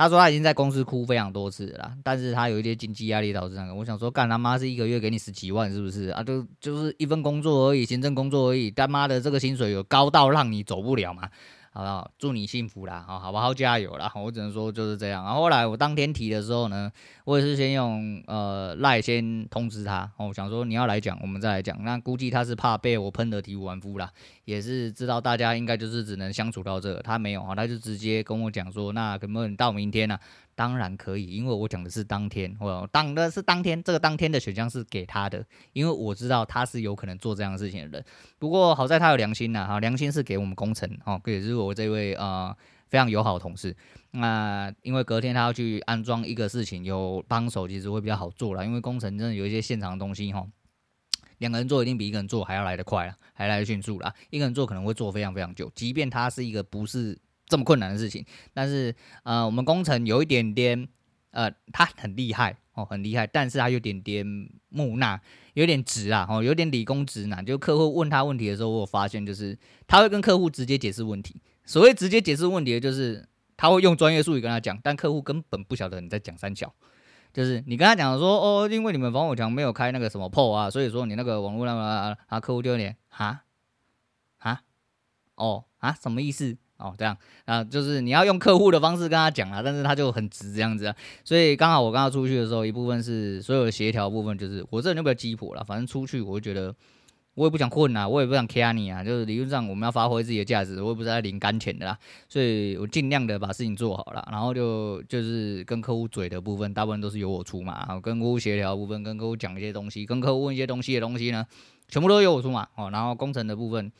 [0.00, 3.74] 他说他已经在公司哭非常多次了，但是他有一些经济压力导致那个。
[3.74, 6.22] 我想说，干他妈是一个月给你十几万，是不是啊？
[6.22, 11.28] 就就是一份工作而已，行政工作而已，他妈的这个薪水有高到让你走不了吗？
[11.72, 12.10] 好不好？
[12.18, 13.54] 祝你幸福啦，好，好不好？
[13.54, 14.10] 加油啦！
[14.16, 15.24] 我只能说就是这样。
[15.24, 16.90] 然后后来我当天提的时候呢，
[17.24, 21.82] 我也是先用呃赖先通知他，我想说你要来讲，我们再来讲。
[21.84, 24.10] 那估计他是怕被我喷得体无完肤啦，
[24.44, 30.18] 也是知道大家应该就是只能相处到这，他没有啊，他就直接跟我讲说，那可不可以到明天呢？
[30.60, 35.42] 当然可以，因为我讲的是当天，我当的是当天，这个当天的选项是给他的，
[35.72, 38.04] 因为我知道他是有可能做这样的事情的人。
[38.38, 42.54] 不过好在他有良心呐，哈，良心是给我们工程，哦，也是我这位呃
[42.90, 43.74] 非常友好的同事。
[44.10, 50.46] 那因为隔天他要去安装一个事情，有帮手其实会比较好做了，因为工程真的有一些现场的东西哈，
[51.38, 54.12] 两个人做一定比一个人做还要来得快了，还来得迅速啦。
[54.28, 57.18] 一个人做可能会做非常非常久，即便他是一个不是。
[57.50, 58.24] 这么困难的事情，
[58.54, 58.94] 但是
[59.24, 60.88] 呃，我们工程有一点点，
[61.32, 64.24] 呃，他很厉害哦，很厉害，但是他有点点
[64.68, 65.20] 木讷，
[65.54, 67.44] 有点直啊，哦，有点理工直男。
[67.44, 71.42] 就客户问他问题的时候，我有发现就是他会跟客户直接解释问题。
[71.64, 76.72] 所谓直接解释问题的就是他会用专业术语跟他讲，但客户根本不晓得你在讲三角。
[77.32, 83.44] 就是你跟他讲说哦，因为你们防火墙没有开那个什么 PO 啊，所以说你那个网络那么啊，客户就有点哈
[84.38, 84.62] 哈
[85.36, 86.56] 哦啊什么意思？
[86.80, 87.16] 哦，这样。
[87.44, 96.74] 啊，就是你要用客户的方式跟他讲啊，但是他就很直这样子啊，所以刚好我刚刚出去的时候，一部分是所有的协调部分，就是我这人就比较鸡婆了，反正出去我就觉得
[97.34, 111.46] 我也不想混啊，我也不想 care 你啊，就是理论上我们要发挥自己的价值，我也不是在领干钱的啦，所以我尽量的把事情做好了，然后就就是跟客户嘴的部分，大部分都是由我出嘛，然后跟客户协调部分，跟客户讲一些东西，跟客户问一些东西的东西呢，
[111.88, 113.90] 全部都由我出嘛，哦，然后工程的部分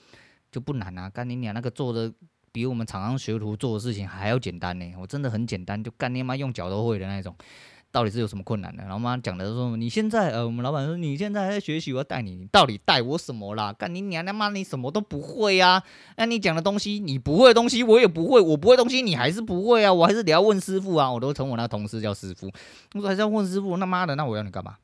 [0.52, 2.12] 就不难啊，干你娘那个做的。
[2.52, 7.34] 比我们厂商学徒做的事情还要简单呢，我真的很简单，就干你妈用脚都会的那种，
[7.92, 8.82] 到底是有什么困难的？
[8.82, 13.72] 然后妈讲的说，你现在呃，我们老板说你现在还在学习，我要带你，你到底带我什么啦？
[13.72, 15.82] 干你娘他妈，你什么都不会啊？
[16.16, 19.92] 那你讲的东西，你不会的东西我也不会，我不会东西你还是不会啊？
[19.92, 22.50] 我还是得要问师傅啊，我都从我那同事叫师傅，
[22.94, 24.76] 我说还是要问师傅，那妈的，那我要你干嘛？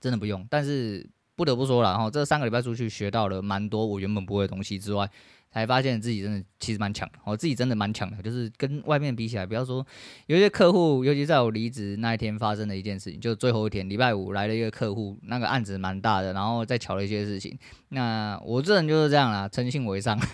[0.00, 5.08] 真的不用，但是不得不说了哈，这三个礼拜出去学到了蛮多我原本不会的东西之外。
[5.52, 9.84] 才发现自己真的其实蛮强的，我自己真的蛮强的，就是跟外面比起来，不要说
[10.26, 17.58] 有些客户，尤其在我离职那一天发生的一件事情，就最后一天礼拜五来了一个客户，那个案子蛮大的，然后再乔了一些事情。
[17.88, 20.18] 那我这人就是这样啦，诚信为上。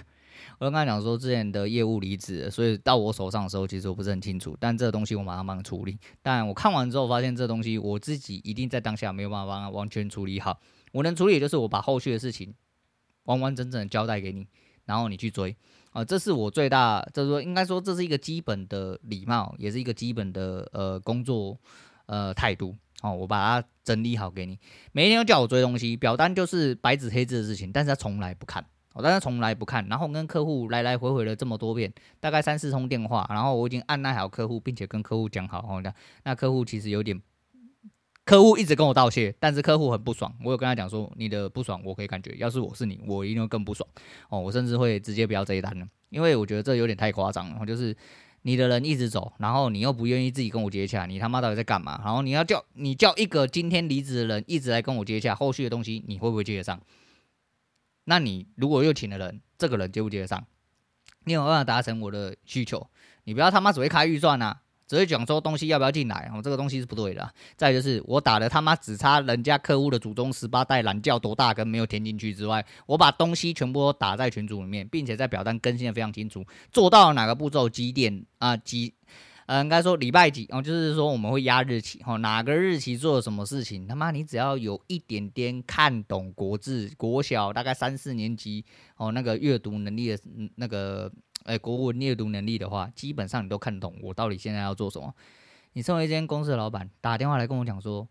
[0.59, 5.99] 我刚刚讲说之前的业务离职，所以到我手上的时候，其实我不是很清楚，但这个东西我马上帮他处理。
[6.23, 10.59] 但我看完之后发现，这东西我自己一定在当下没有办法完全处理好。
[10.93, 12.55] 我能处理，就是我把后续的事情
[13.25, 14.47] 完完整整交代给你。
[14.87, 15.55] 然后你去追
[15.93, 21.59] 啊，这是我最大，就是说应该说这是一个基本的礼貌，也是一个基本的呃工作
[22.07, 22.75] 呃态度。
[23.03, 24.59] 哦，我把它整理好给你，
[24.93, 28.65] 每一天都叫我追东西，表单就是白纸黑字的事情，但是他从来不看，
[28.95, 29.87] 我但是从来不看。
[29.89, 37.21] 然后跟客户来来回回了这么多遍，大概三四通电话，然后我已经按捺好客户，并且跟客户讲好，哦，那那客户其实有点。
[38.27, 40.35] 客户一直跟我道谢，但是客户很不爽。
[40.45, 43.89] 我有跟他讲说，你的不爽我可以感觉，要是我是你，我一定会更不爽。
[44.29, 47.65] 哦，我甚至会直接不要这一单了，因为我觉得这有点太夸张了。
[47.65, 47.97] 就是
[48.43, 52.01] 你的人一直走，然后你又不愿意自己跟我接洽，你他妈到底在干嘛？
[52.05, 56.81] 然后你要叫你叫一个今天离职的人一直来跟我接洽，后续的东西你会不会接得上？
[58.07, 60.45] 那你如果又请了人，这个人接不接得上？
[61.23, 62.89] 你有没有办法达成我的需求？
[63.23, 64.63] 你不要他妈只会开预算啊！
[64.87, 67.29] 只会讲说东西要不要进来，哦，这个东西是不对的。
[67.57, 78.95] 再就是我打的他妈只差人家客户的祖宗十八代懒觉多大根没有填进去之外，我把东西全部都打在群组里面，并且在表单更新的非常清楚，做到哪个步骤几点啊几，
[79.47, 88.65] 呃应该说礼拜几哦，就是说我们会压日期哦，哪个日期做了什么事情，他妈你只要有一点点看懂国字，国小大概三四年级
[88.97, 90.19] 哦那个阅读能力的
[90.55, 91.11] 那个。
[91.47, 95.15] 哎、国文阅读能力的话，基本上你都看得懂我到底现在要做什么。
[95.73, 98.09] 你身为一间公司的老板，打电话来跟我讲说，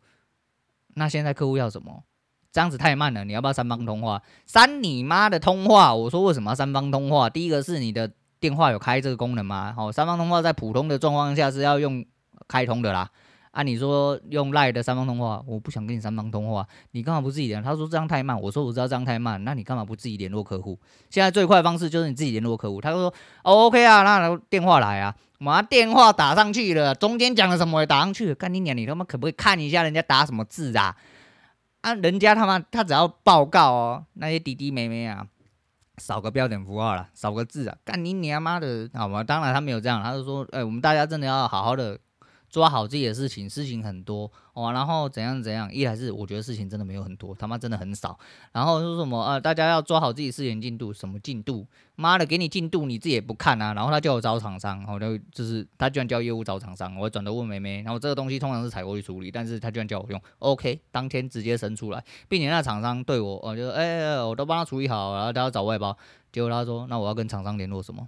[0.96, 2.04] 那现在客户要什么？
[2.52, 4.22] 这样子太慢了，你要不要三方通话？
[4.46, 5.94] 三你妈的通话！
[5.94, 7.30] 我说为什么要三方通话？
[7.30, 8.10] 第一个是你的
[8.40, 9.74] 电话有开这个功能吗？
[9.76, 12.06] 好，三方通话在普通的状况下是要用
[12.48, 13.12] 开通的啦。
[13.56, 17.64] 按、啊、你说用赖的三方通话，我不想跟你三方通话，你干嘛不自己联？
[17.64, 20.78] 他说这样太慢，我说我知道这样太慢，那你干嘛不自己联络客户？
[21.10, 22.82] 现在最快方式就是你自己联络客户。
[22.82, 23.08] 他就说
[23.44, 30.94] 哦，OK 啊，那电话来啊，我把电话打上去了，中间讲了什么也打上去了，干你娘，你他妈可不可以看一下人家打什么字啊？
[31.80, 35.26] 啊，人家他妈他只要报告哦，那些弟弟妹妹啊，
[35.98, 39.24] 少个标点符号了，少个字啊，干你娘妈的，好吗？
[39.24, 41.98] 当然他没有这样，他就说，哎，我们大家真的要好好的。
[42.56, 48.18] 抓好自己的事情，事情很多哦，然后怎样怎样，一来是我觉得事情真的没有很多，他妈真的很少。
[48.54, 51.68] 然后说什么啊，大家要抓好自己事情进度，什么进度？
[51.98, 53.74] 妈的，给你进度你自己也不看啊。
[53.74, 65.98] 然后他叫我找厂商，然后就就是他居然叫业务找厂商，我转头问妹妹，然后这个东西通常是采购去处理，但是他居然叫我用，OK，当天直接生出来，并且那厂商对我，我就哎，我都帮他处理好，然后他要找外包，
[66.32, 68.08] 结果他说，那我要跟厂商联络什么？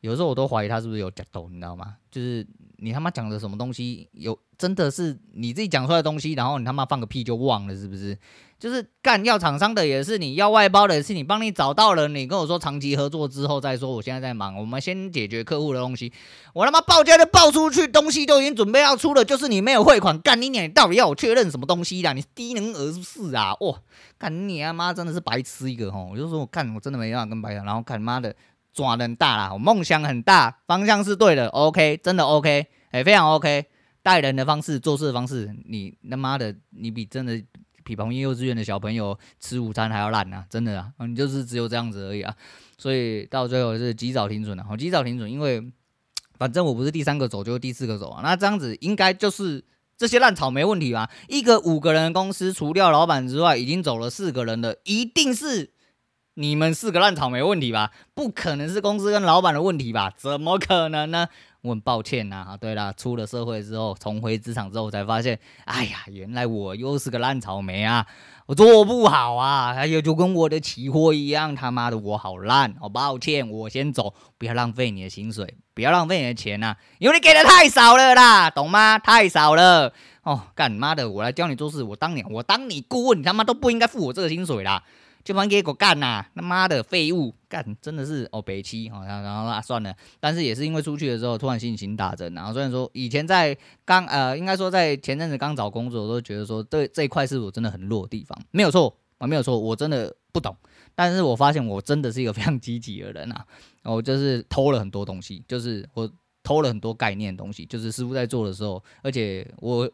[0.00, 1.96] 有时候我都怀疑他是不是有假抖，你知道吗？
[2.10, 2.46] 就是。
[2.82, 4.08] 你他妈讲的什么东西？
[4.12, 8.16] 有真的是你自己讲出来的东西，然后你他妈放个屁就忘了，是不是？
[8.58, 13.90] 就是干要厂商的也是你，要外包的也是你，帮你找到了，你跟我说长期合作之后再说。
[13.90, 16.10] 我现在在忙，我们先解决客户的东西。
[16.54, 20.18] 我他妈报价就报出去，东西都已经准备要出了，就是你没有汇款。
[20.18, 20.64] 干你娘！
[20.64, 22.14] 你到底要我确认什么东西啦？
[22.14, 23.52] 你低能儿是啊？
[23.60, 23.78] 哇！
[24.16, 26.08] 干你他妈真的是白痴一个吼！
[26.10, 28.34] 我就说我干，我真的没办法跟白讲，然后干妈的。
[28.72, 33.66] 抓人大啦，我梦想很大，方向是对的，OK，真的 OK，哎、非常 OK，
[34.02, 37.42] 待人的方式、做事的方式，你他妈的，你比真的
[37.84, 40.46] 比旁边幼稚园的小朋友吃午餐还要烂啊！
[40.48, 42.34] 真的啊，你就是只有这样子而已啊。
[42.78, 45.60] 所以到最后是及早停准了，好，及早停准，因为
[46.38, 48.22] 反正我不是第三个走，就是第四个走啊。
[48.22, 49.64] 那这样子应该就是
[49.96, 51.10] 这些烂草没问题吧？
[51.28, 55.72] 一个五个人的公司，除掉老板之外，已经走了四个人的，一定是。
[56.40, 57.90] 你们四个烂草莓问题吧？
[58.14, 60.10] 不可能是公司跟老板的问题吧？
[60.16, 61.28] 怎么可能呢？
[61.60, 62.46] 我很抱歉呐。
[62.48, 68.06] 啊，对了，出了社会之后，重回职场之后，才发现，哎呀，原来我又是个烂草莓啊！
[68.46, 78.98] 我做不好啊，还有就跟我的期货一样，他妈的我好烂，好抱歉，我先走，不要浪费你的薪水，不要浪费你的钱呐，因为你给的太少了啦，懂吗？
[78.98, 84.82] 太少了哦，干你妈的，我来教你做事，我当年我当你顾问，你他妈都不应该付我这个薪水啦。
[85.24, 86.24] 就把给我干呐！
[86.34, 100.56] 他妈的废物，干真的是哦北七好像然后啊算了，但是也是因为出去的时候突然心情大增，然后虽然说以前在刚呃应该说在前阵子刚找工作，我都觉得说对这一块是我真的很弱的地方，没有错啊没有错，我真的不懂，
[100.94, 103.44] 但是我发现我真的是一个非常积极的人啊，
[103.84, 106.10] 我就是偷了很多东西，就是我
[106.42, 109.90] 偷了很多概念的东西，就是师傅在做的时候，而且我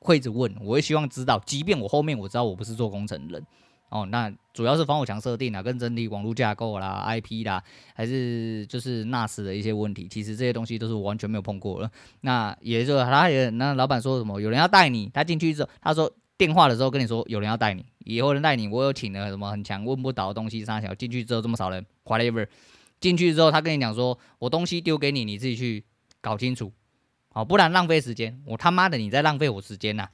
[0.00, 3.44] 会一直问，我会希望知道，即便我后面我知道我不是做工程的人。
[3.90, 7.62] 哦，那主要是防火墙设定啊，跟整体网络架构啦、IP 啦，
[7.94, 11.90] 还是就是 NAS 的一些问题，其实这些东西都是我完全没有碰过的。
[12.20, 22.46] 那也就他也那老板说什么，有人要带你，他进去之后，他说电话的时候跟你说有人要带你，以后人带你，我有请了什么很强问不倒的东西，三小进去之后这么少人，whatever，
[23.00, 25.82] 进去之后他跟你讲说，我东西丢给你，你自己去
[26.20, 26.70] 搞清楚，
[27.30, 30.10] 好，不然浪费时间，我他妈的你在浪费我时间呐、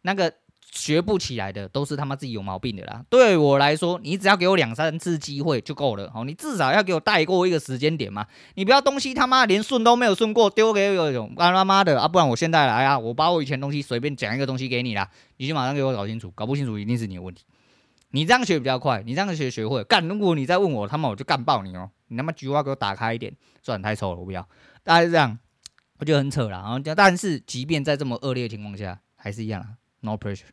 [0.00, 0.32] 那个。
[0.70, 3.04] 学不起来的都是他妈自己有毛病的啦。
[3.08, 6.10] 对我来说，你只要给我两三次机会就够了。
[6.10, 8.26] 好，你至少要给我带过一个时间点嘛。
[8.54, 12.06] 你不要东西他妈连顺都没有顺过，丢给我一种干他妈的啊！
[12.06, 17.44] 不然我现在来啊，我把我以前东西随便讲一个东西给你啦，你就马上给我搞清楚，搞不清楚一定是你的问题。
[18.10, 20.06] 你这样学比较快，你这样学学会干。
[20.06, 21.90] 如果你再问我他妈，我就干爆你哦！
[22.08, 24.46] 你他妈菊花给我打开一点，算太臭了，我不要。
[24.82, 25.38] 大概是这样，
[25.98, 26.58] 我觉得很扯啦。
[26.58, 29.68] 然后，但是即便在这么恶劣的情况下，还是一样啊
[30.00, 30.44] ，no pressure。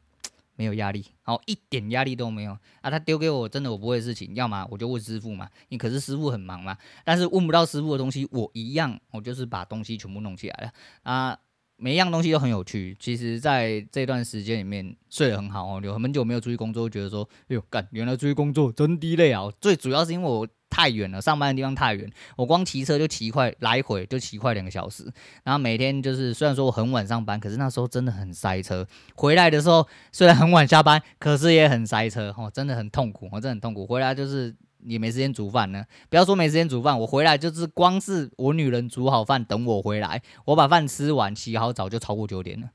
[0.56, 2.89] 没有压力，好，一点压力都没有啊！
[2.89, 10.72] 他丢给我真的我不会事情，要么我就问师傅嘛，你可是师傅很忙嘛，但是问不到师傅的东西，我一样，我就是把东西全部弄起来了
[11.03, 11.38] 啊！
[11.78, 12.95] 每一样东西都很有趣。
[12.99, 19.49] 其实在这段时间里面睡得很好哦，有很久没有出去工作，觉得说，哎呦干，原来出去工作真的累啊！
[19.60, 20.47] 最主要是因为我。
[20.76, 25.10] 太远了，上班的地方太远，我光骑车就骑快来回就骑快两个小时。
[25.46, 28.86] 然后每天就是虽然说我很晚上班，可是那时候真的很塞车。
[29.16, 33.88] 回来的时候虽然很晚下班，可是也很塞车，哦，真的很痛苦，我真的很痛苦。
[33.88, 34.54] 回来就是
[34.84, 42.68] 也没时间煮饭呢，不要说没时间煮饭，我回来就是光是我女人煮好饭等我回来，我把饭吃完洗好澡就超过九点了。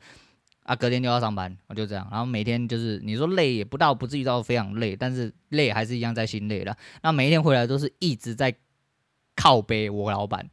[0.63, 6.77] 啊，隔天就要上班，我就这样，然后每天就是你说累也不到，不至于到非常累，但是累还是一样在心累了。
[7.03, 8.55] 那每一天回来都是一直在
[9.35, 10.49] 靠背我老板，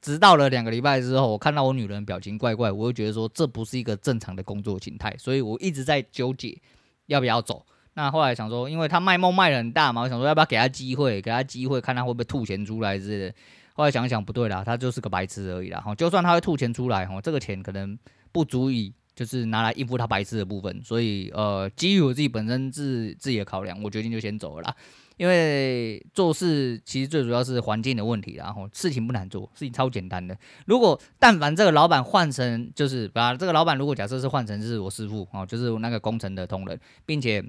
[0.00, 6.58] 直到了两个礼拜之后，我看到我女人表情怪怪，我就觉得说这不是一个正常的工作形态，所以我一直在纠结
[7.06, 7.64] 要不要走。
[7.94, 13.34] 那后来想说，因为他卖梦卖得很大嘛，我想说要不要给他机会，给他机会看他会不会吐钱出来之类的。
[13.74, 15.80] 后来想想不对啦，他就是个白痴而已啦。
[15.80, 17.96] 哈，就算他会吐钱出来，哈，这个钱可能
[18.32, 18.92] 不足以。
[19.16, 24.76] 就是拿来应付他白痴的部分，所以呃，基于我自己本身自自己的考量，我决定就先走了啦。
[25.16, 30.36] 因为做事其实最主要是环境的问题，然后事情不难做，事情超简单的。
[30.66, 37.42] 如果但凡这个老板换成就是把这个老板如果假设是换成是我师傅哦，就是那个工程的同仁，并且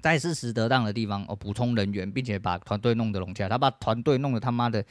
[0.00, 4.82] 在事实得当的地方哦补充人员，并且把团队弄得融洽，他把团队弄得他妈的，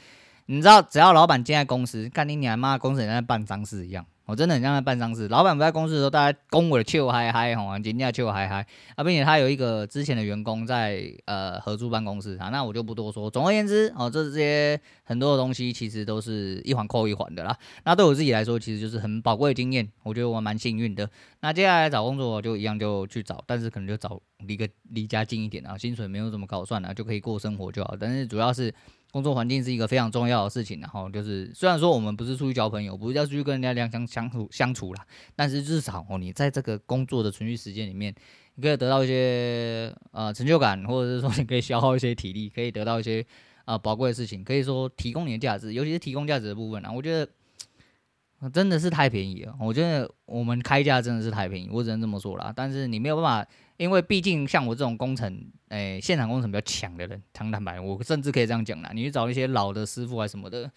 [0.46, 4.06] 你知道，只要老板进在公司，看你你还妈公司人在办丧事一样。
[4.26, 8.66] 我真的很像在办丧事，老板不在公司的时候，大家恭维的笑嗨嗨吼，人家笑嗨嗨
[8.96, 13.30] 啊，并且他有一个之前的员工在呃合租办公室啊，那我就不多说。
[13.30, 17.54] 总而言之，哦，这些很多的东西其实都是一环扣一环的啦。
[17.84, 21.08] 那对我自己来说，其实就是很宝贵的经验，我觉得我蛮幸运的。
[21.40, 27.96] 那接下来找工作就一样就去找，但是可能就找离个离家近一点啊，薪水没有这么高，算了，就可以过生活就好。
[27.98, 28.72] 但是主要是。
[29.14, 38.12] 工作环境是一个非常重要的事情，然后就是虽然说我们不是出去交朋友，不是要出去跟人家两相相处相处啦，但是至少哦，你在这个工作的存续时间里面，
[38.56, 43.24] 你可以得到一些呃成就感，或者是说你可以消耗一些体力，可以得到一些
[43.66, 49.54] 啊宝贵的事情，可以说提供你的价值，尤其是提供价值的部分啊，我觉得真的是太便宜了。
[49.60, 52.52] 我觉得我们开价真的是太便宜，我只能这么说啦。
[52.52, 53.48] 但是你没有办法。
[53.76, 58.90] 因为毕竟像我这种工程，诶、现场工程比较强的人，坦坦白，我甚至可以这样讲啦。
[58.94, 60.70] 你去找一些老的师傅啊什么的，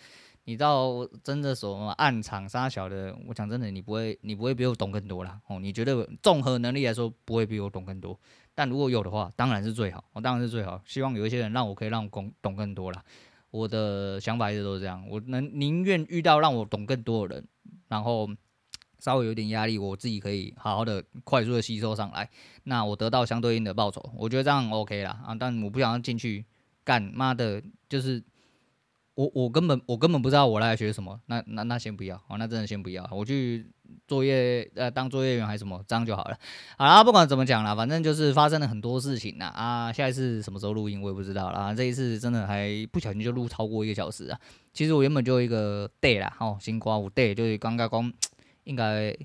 [0.46, 5.40] 你到真的什么暗场杀小的，我讲真的，你不会，你不会比我懂更多啦。
[5.48, 5.60] 哦。
[5.60, 8.20] 你觉得综合能力来说不会比我懂更多，
[8.56, 10.82] 但如果有的话，当然是最好，我当然是最好。
[10.86, 13.04] 希望有一些人让我可以让我懂懂更多啦。
[13.52, 17.48] 我的想法一直都是这样，我能宁愿遇到让我懂更多的人，
[17.88, 18.28] 然后
[19.00, 22.30] 稍微有点压力，我自己可以好好的快速的吸收上来，
[22.64, 25.36] 那我得到相对应的报酬，我觉得这样 OK 啦啊。
[25.36, 26.46] 但我不想要进去
[26.84, 28.24] 干，妈的，就是。
[29.18, 33.66] 我我根本我根本不知道我来学什么，那那那先不要哦，那真的先不要，我去
[34.08, 36.38] 作业呃当作业员还是什么，这样就好了。
[36.78, 44.40] 好啦，不管怎么讲啦，反正就是发生了很多事情呐啊，下一次什么时候录音我也不知道啦，这一次真的还不小心就录超过一个小时啊。
[44.72, 48.14] 其实我原本就一个 day 啦，哦，新瓜五 day 就是刚刚讲
[48.68, 49.16] 应该。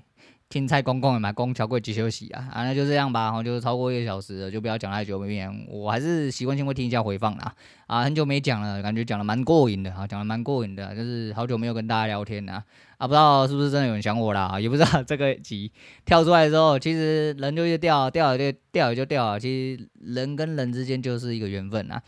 [0.49, 5.65] 听蔡公公的嘛，公桥贵急休息啊，啊，那就这样吧，哈，就是超过一个小时了，就不要讲太久，没变。
[5.67, 7.55] 我还是习惯性会听一下回放啦，
[7.87, 12.63] 啊，很久没讲了，感觉讲的蛮过瘾的，哈，讲的蛮过瘾的，就是好久没有跟大家聊天了，
[12.99, 15.71] 啊，不知道是不是真的有人想我啦，也不知道 这个集
[16.05, 21.99] 跳出来之后，其实人就一直掉，掉也就掉也就掉，其实人跟人之间就是一个缘分啊。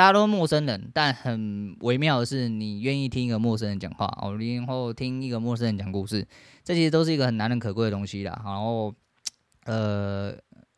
[0.00, 6.26] 大家都陌生人，但很微妙的是，你愿意听一个陌生人讲话哦，然后听一个陌生人讲故事，
[6.64, 8.40] 这其实都是一个很难能可贵的东西啦。
[8.42, 8.94] 然后，
[9.66, 10.34] 呃，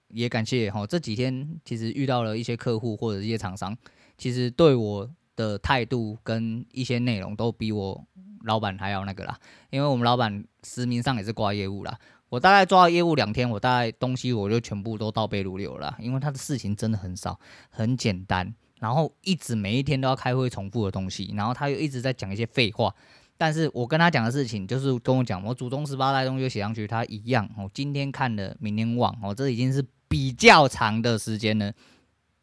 [0.08, 3.76] 也感谢哈，这几天其实遇到了一些客户或者一些厂商，
[4.18, 8.04] 其实对我的态度跟一些内容都比我
[8.42, 9.38] 老板还要那个啦。
[9.70, 11.96] 因为我们老板实名上也是挂业务啦，
[12.28, 17.38] 我大概抓业务两天，我大概东西我就全部都倒背如流了，因为他的事情真的很少，
[17.70, 18.52] 很简单。
[18.82, 22.92] 然后一直每一天都要开会重复的东西，然后他又一直在讲一些废话，
[23.38, 27.70] 但是我跟他讲的事情就是跟我讲，我祖宗十八代东西写上去，他一样哦。
[27.72, 31.72] 今天看了，明天忘哦，这已经是比较长的时间了，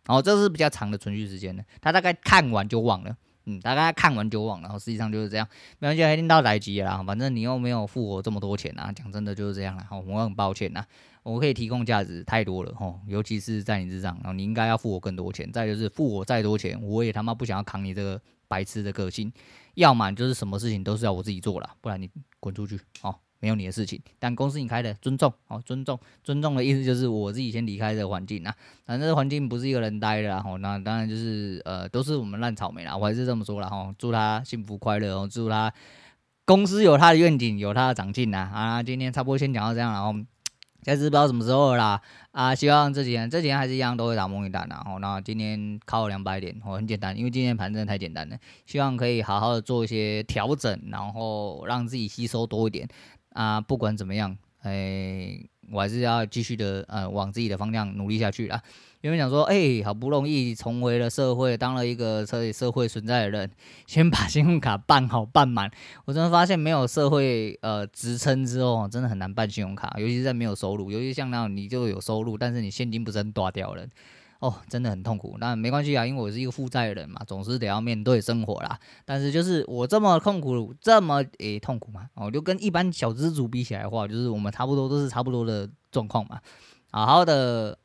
[0.07, 1.63] 哦，这是比较长的存续时间了。
[1.81, 3.13] 他大概看完就忘了，
[3.43, 5.45] 嗯，大概看完就忘了，然后实际上就是这样，
[5.79, 10.85] 没关系，一定到来急了啦，反正你又没有付我这么多钱啊，讲真的就是这样了，好，我很抱歉呐。
[11.29, 15.51] 我可以提供价值太多了吼，尤其是在你之上，然后你应该要付我更多钱。
[15.51, 19.31] 再就是付我再多钱，我也他妈不想要扛你这个白痴的个性。
[19.75, 22.09] 要么就是什么事情都是要我自己做了，不然你
[22.39, 24.01] 滚出去哦，没有你的事情。
[24.17, 28.53] 但公司你开的，尊重哦，尊重，尊重的意思就是我自己先离开这个环境啊。
[28.85, 32.97] 反正环境不是一个人待的啦，吼，那当然就是呃，都是我们烂草莓啦。
[32.97, 35.71] 我还是这么说啦，吼，祝他幸福快乐哦，祝他
[36.43, 38.49] 公司有他的愿景，有他的长进呐。
[38.53, 40.19] 啊，今天差不多先讲到这样，然后。
[40.83, 42.01] 现在是不知道什么时候啦，
[42.31, 52.87] 啊，希望这几天这几天还是一样都会打梦一单的然后那今天靠两百点，哦，很简单，因为今天盘真的太简单了，希望可以好好的做一些调整，然后让自己吸收多一点。
[53.33, 55.39] 啊，不管怎么样，哎，
[55.71, 58.61] 我还是要继续的呃往自己的方向努力下去啦。
[59.01, 63.49] 原本想说，哎、好不容易重回了社会，当了一个社社会存在的人，
[63.87, 65.71] 先把信用卡办好办满。
[66.03, 73.87] 我真的发现，没有社会呃职称之后，真的很难办信用卡，尤其是在没有收入，尤其像那种你就有收入，但是你现金不是很大掉了，
[74.39, 75.37] 哦，真的很痛苦。
[75.39, 78.77] 那没关系啊，因为我是一个负债人嘛，总是得要面对生活啦。
[79.05, 86.41] 但是就是我这么痛苦，这么诶、痛苦嘛，哦，就跟一般小资族比起来的话，就是我们差不多都是差不多的状况嘛，
[86.91, 87.79] 好好的。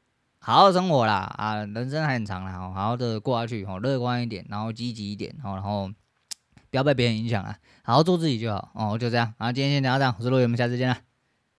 [0.46, 5.88] 好好生活啦，啊，人生还很长啦，好好的过下去，哦，乐观一点，然后积极一点，然后
[6.70, 10.98] 不要被别人影响啊，好好做自己就好，哦，就这样，啊，今天先聊到这，我是陆伟，我们下次见啦。